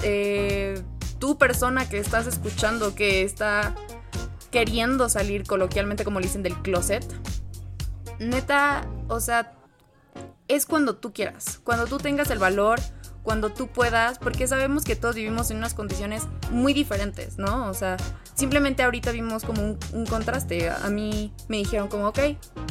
eh, 0.03 0.81
tu 1.19 1.37
persona 1.37 1.89
que 1.89 1.97
estás 1.97 2.27
escuchando, 2.27 2.93
que 2.93 3.23
está 3.23 3.73
queriendo 4.51 5.09
salir 5.09 5.45
coloquialmente, 5.45 6.03
como 6.03 6.19
le 6.19 6.27
dicen, 6.27 6.43
del 6.43 6.55
closet, 6.61 7.05
neta, 8.19 8.87
o 9.07 9.19
sea, 9.19 9.54
es 10.47 10.65
cuando 10.65 10.95
tú 10.95 11.13
quieras, 11.13 11.59
cuando 11.63 11.85
tú 11.85 11.97
tengas 11.97 12.29
el 12.29 12.39
valor, 12.39 12.79
cuando 13.25 13.51
tú 13.51 13.67
puedas, 13.67 14.19
porque 14.19 14.47
sabemos 14.47 14.83
que 14.85 14.95
todos 14.95 15.15
vivimos 15.15 15.49
en 15.49 15.57
unas 15.57 15.73
condiciones 15.73 16.27
muy 16.51 16.73
diferentes, 16.73 17.39
¿no? 17.39 17.67
O 17.67 17.73
sea, 17.73 17.97
simplemente 18.35 18.83
ahorita 18.83 19.11
vimos 19.11 19.43
como 19.43 19.77
un, 19.93 20.05
contraste. 20.05 20.69
A 20.69 20.89
mí 20.89 21.33
me 21.47 21.57
dijeron 21.57 21.87
como, 21.87 22.07
ok, 22.07 22.19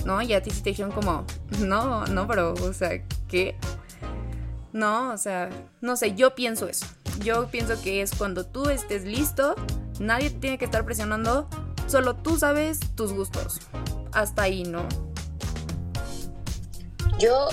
¿no? 0.06 0.22
Y 0.22 0.32
a 0.32 0.42
ti 0.42 0.50
sí 0.50 0.62
te 0.62 0.70
dijeron 0.70 0.92
como, 0.92 1.26
no, 1.58 2.06
no, 2.06 2.28
pero, 2.28 2.54
o 2.54 2.72
sea, 2.72 3.04
¿qué? 3.26 3.56
No, 4.72 5.12
o 5.12 5.18
sea, 5.18 5.50
no 5.80 5.96
sé, 5.96 6.14
yo 6.14 6.36
pienso 6.36 6.68
eso. 6.68 6.86
Yo 7.18 7.48
pienso 7.48 7.80
que 7.82 8.00
es 8.00 8.14
cuando 8.14 8.46
tú 8.46 8.70
estés 8.70 9.04
listo, 9.04 9.56
nadie 9.98 10.30
te 10.30 10.38
tiene 10.38 10.58
que 10.58 10.64
estar 10.64 10.84
presionando, 10.84 11.48
solo 11.88 12.14
tú 12.14 12.38
sabes 12.38 12.78
tus 12.94 13.12
gustos. 13.12 13.60
Hasta 14.12 14.42
ahí, 14.42 14.62
¿no? 14.62 14.86
Yo 17.18 17.48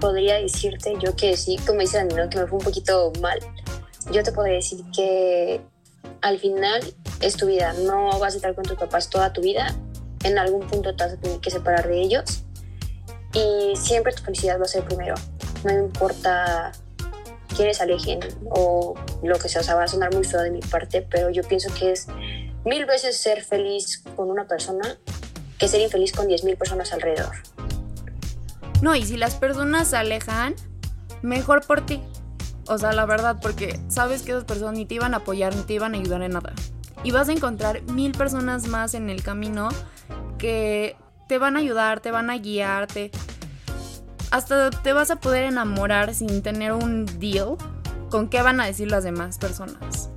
podría 0.00 0.36
decirte, 0.36 0.94
yo 1.00 1.14
que 1.14 1.36
sí, 1.36 1.58
como 1.66 1.80
dice 1.80 1.98
Daniel, 1.98 2.28
que 2.28 2.38
me 2.38 2.46
fue 2.46 2.58
un 2.58 2.64
poquito 2.64 3.12
mal, 3.20 3.38
yo 4.10 4.22
te 4.22 4.32
podría 4.32 4.54
decir 4.54 4.82
que 4.94 5.60
al 6.22 6.38
final 6.38 6.82
es 7.20 7.36
tu 7.36 7.46
vida, 7.46 7.72
no 7.74 8.18
vas 8.18 8.34
a 8.34 8.36
estar 8.36 8.54
con 8.54 8.64
tus 8.64 8.78
papás 8.78 9.10
toda 9.10 9.32
tu 9.32 9.40
vida, 9.40 9.74
en 10.24 10.38
algún 10.38 10.66
punto 10.66 10.94
te 10.94 11.04
vas 11.04 11.12
a 11.12 11.16
tener 11.16 11.40
que 11.40 11.50
separar 11.50 11.88
de 11.88 12.00
ellos 12.00 12.44
y 13.32 13.76
siempre 13.76 14.12
tu 14.12 14.22
felicidad 14.22 14.58
va 14.58 14.64
a 14.64 14.68
ser 14.68 14.84
primero, 14.84 15.14
no 15.64 15.72
importa 15.72 16.72
quiénes 17.56 17.80
alejen 17.80 18.20
o 18.50 18.94
lo 19.22 19.38
que 19.38 19.48
sea, 19.48 19.60
o 19.60 19.64
sea, 19.64 19.74
va 19.74 19.84
a 19.84 19.88
sonar 19.88 20.14
muy 20.14 20.24
feo 20.24 20.40
de 20.40 20.50
mi 20.50 20.60
parte, 20.60 21.02
pero 21.02 21.30
yo 21.30 21.42
pienso 21.42 21.72
que 21.74 21.92
es 21.92 22.06
mil 22.64 22.86
veces 22.86 23.16
ser 23.16 23.42
feliz 23.42 24.02
con 24.16 24.30
una 24.30 24.46
persona 24.46 24.98
que 25.58 25.68
ser 25.68 25.80
infeliz 25.80 26.12
con 26.12 26.26
diez 26.26 26.44
mil 26.44 26.56
personas 26.56 26.92
alrededor. 26.92 27.36
No, 28.82 28.96
y 28.96 29.04
si 29.04 29.16
las 29.16 29.36
personas 29.36 29.88
se 29.88 29.96
alejan, 29.96 30.56
mejor 31.22 31.64
por 31.64 31.86
ti. 31.86 32.02
O 32.66 32.76
sea, 32.78 32.92
la 32.92 33.06
verdad, 33.06 33.38
porque 33.40 33.80
sabes 33.88 34.22
que 34.22 34.32
esas 34.32 34.44
personas 34.44 34.74
ni 34.74 34.84
te 34.84 34.96
iban 34.96 35.14
a 35.14 35.18
apoyar, 35.18 35.54
ni 35.54 35.62
te 35.62 35.74
iban 35.74 35.94
a 35.94 35.98
ayudar 35.98 36.20
en 36.22 36.32
nada. 36.32 36.52
Y 37.04 37.12
vas 37.12 37.28
a 37.28 37.32
encontrar 37.32 37.82
mil 37.82 38.10
personas 38.10 38.66
más 38.66 38.94
en 38.94 39.08
el 39.08 39.22
camino 39.22 39.68
que 40.36 40.96
te 41.28 41.38
van 41.38 41.56
a 41.56 41.60
ayudar, 41.60 42.00
te 42.00 42.10
van 42.10 42.28
a 42.28 42.36
guiarte. 42.38 43.12
Hasta 44.32 44.70
te 44.70 44.92
vas 44.92 45.12
a 45.12 45.16
poder 45.16 45.44
enamorar 45.44 46.12
sin 46.14 46.42
tener 46.42 46.72
un 46.72 47.06
deal 47.20 47.56
con 48.10 48.28
qué 48.28 48.42
van 48.42 48.60
a 48.60 48.66
decir 48.66 48.90
las 48.90 49.04
demás 49.04 49.38
personas. 49.38 50.10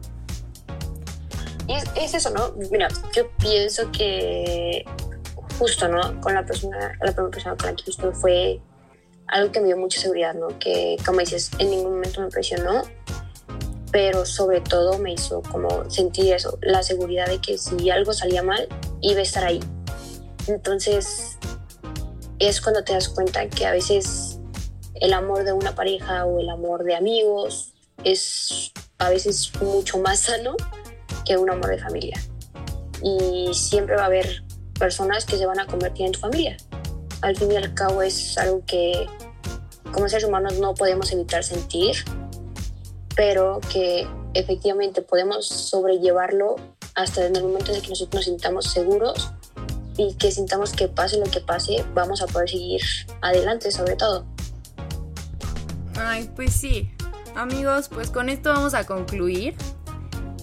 Es, 1.67 1.83
es 1.95 2.15
eso, 2.15 2.31
¿no? 2.31 2.53
Mira, 2.71 2.87
yo 3.15 3.29
pienso 3.37 3.91
que 3.91 4.85
justo, 5.57 5.87
¿no? 5.87 6.19
Con 6.21 6.33
la 6.33 6.45
persona, 6.45 6.97
la 7.01 7.11
primera 7.11 7.29
persona 7.29 7.55
con 7.57 7.67
la 7.67 7.75
que 7.75 7.89
estuve 7.89 8.13
fue 8.13 8.61
algo 9.27 9.51
que 9.51 9.59
me 9.59 9.67
dio 9.67 9.77
mucha 9.77 9.99
seguridad, 9.99 10.33
¿no? 10.33 10.59
Que, 10.59 10.97
como 11.05 11.19
dices, 11.19 11.51
en 11.59 11.69
ningún 11.71 11.93
momento 11.93 12.21
me 12.21 12.29
presionó, 12.29 12.83
pero 13.91 14.25
sobre 14.25 14.61
todo 14.61 14.99
me 14.99 15.13
hizo 15.13 15.41
como 15.41 15.89
sentir 15.89 16.33
eso, 16.33 16.57
la 16.61 16.83
seguridad 16.83 17.27
de 17.27 17.39
que 17.39 17.57
si 17.57 17.89
algo 17.89 18.13
salía 18.13 18.43
mal, 18.43 18.67
iba 19.01 19.19
a 19.19 19.23
estar 19.23 19.43
ahí. 19.43 19.59
Entonces, 20.47 21.37
es 22.39 22.61
cuando 22.61 22.83
te 22.83 22.93
das 22.93 23.09
cuenta 23.09 23.47
que 23.47 23.65
a 23.65 23.71
veces 23.71 24.39
el 24.95 25.13
amor 25.13 25.43
de 25.43 25.53
una 25.53 25.75
pareja 25.75 26.25
o 26.25 26.39
el 26.39 26.49
amor 26.49 26.83
de 26.83 26.95
amigos 26.95 27.73
es 28.03 28.71
a 28.97 29.09
veces 29.09 29.51
mucho 29.61 29.97
más 29.97 30.19
sano 30.19 30.55
que 31.25 31.37
un 31.37 31.49
amor 31.49 31.69
de 31.69 31.79
familia. 31.79 32.19
Y 33.01 33.49
siempre 33.53 33.95
va 33.95 34.03
a 34.03 34.05
haber 34.05 34.43
personas 34.79 35.25
que 35.25 35.37
se 35.37 35.45
van 35.45 35.59
a 35.59 35.65
convertir 35.65 36.05
en 36.05 36.11
tu 36.11 36.19
familia. 36.19 36.57
Al 37.21 37.35
fin 37.35 37.51
y 37.51 37.55
al 37.55 37.73
cabo 37.73 38.01
es 38.01 38.37
algo 38.37 38.63
que 38.65 39.07
como 39.91 40.09
seres 40.09 40.25
humanos 40.25 40.59
no 40.59 40.73
podemos 40.73 41.11
evitar 41.11 41.43
sentir, 41.43 41.95
pero 43.15 43.61
que 43.71 44.07
efectivamente 44.33 45.01
podemos 45.01 45.47
sobrellevarlo 45.47 46.57
hasta 46.95 47.25
en 47.25 47.35
el 47.35 47.43
momento 47.43 47.73
en 47.73 47.81
que 47.81 47.89
nosotros 47.89 48.15
nos 48.15 48.25
sintamos 48.25 48.65
seguros 48.65 49.31
y 49.97 50.13
que 50.15 50.31
sintamos 50.31 50.73
que 50.73 50.87
pase 50.87 51.17
lo 51.17 51.25
que 51.25 51.39
pase, 51.39 51.85
vamos 51.93 52.21
a 52.21 52.27
poder 52.27 52.49
seguir 52.49 52.81
adelante 53.21 53.71
sobre 53.71 53.95
todo. 53.95 54.25
Ay, 55.97 56.29
pues 56.35 56.53
sí. 56.53 56.91
Amigos, 57.35 57.89
pues 57.89 58.09
con 58.09 58.29
esto 58.29 58.49
vamos 58.49 58.73
a 58.73 58.85
concluir. 58.85 59.55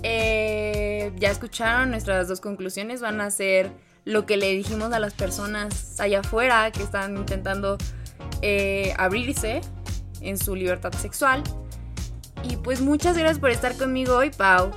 Eh, 0.02 1.12
ya 1.16 1.30
escucharon 1.30 1.90
nuestras 1.90 2.28
dos 2.28 2.40
conclusiones, 2.40 3.00
van 3.00 3.20
a 3.20 3.30
ser 3.30 3.70
lo 4.04 4.26
que 4.26 4.36
le 4.36 4.50
dijimos 4.50 4.92
a 4.92 4.98
las 4.98 5.14
personas 5.14 6.00
allá 6.00 6.20
afuera 6.20 6.70
que 6.72 6.82
están 6.82 7.16
intentando 7.16 7.78
eh, 8.40 8.94
abrirse 8.98 9.60
en 10.20 10.38
su 10.38 10.54
libertad 10.56 10.92
sexual. 10.92 11.42
Y 12.42 12.56
pues 12.56 12.80
muchas 12.80 13.16
gracias 13.16 13.38
por 13.38 13.50
estar 13.50 13.76
conmigo 13.76 14.16
hoy, 14.16 14.30
Pau. 14.30 14.72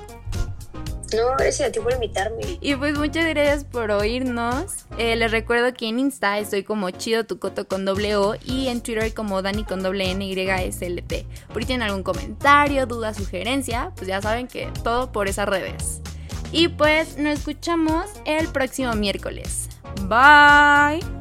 No, 1.14 1.36
gracias 1.38 1.68
a 1.68 1.72
ti 1.72 1.78
por 1.78 1.92
invitarme. 1.92 2.58
Y 2.60 2.74
pues 2.74 2.98
muchas 2.98 3.26
gracias 3.26 3.64
por 3.64 3.92
oírnos. 3.92 4.86
Eh, 4.98 5.14
les 5.14 5.30
recuerdo 5.30 5.72
que 5.72 5.88
en 5.88 6.00
Insta 6.00 6.38
estoy 6.38 6.64
como 6.64 6.90
Chido 6.90 7.24
Tucoto 7.24 7.68
con 7.68 7.84
doble 7.84 8.16
O 8.16 8.34
y 8.44 8.66
en 8.66 8.80
Twitter 8.80 9.14
como 9.14 9.40
Dani 9.40 9.62
con 9.64 9.84
doble 9.84 10.10
N 10.10 10.26
Y 10.26 10.38
S 10.38 10.84
L 10.84 11.00
T. 11.02 11.24
Por 11.52 11.62
si 11.62 11.66
tienen 11.68 11.86
algún 11.86 12.02
comentario, 12.02 12.86
duda, 12.86 13.14
sugerencia, 13.14 13.92
pues 13.94 14.08
ya 14.08 14.20
saben 14.20 14.48
que 14.48 14.68
todo 14.82 15.12
por 15.12 15.28
esas 15.28 15.48
redes. 15.48 16.02
Y 16.52 16.68
pues 16.68 17.16
nos 17.18 17.38
escuchamos 17.38 18.06
el 18.24 18.48
próximo 18.48 18.94
miércoles. 18.94 19.68
Bye. 20.08 21.15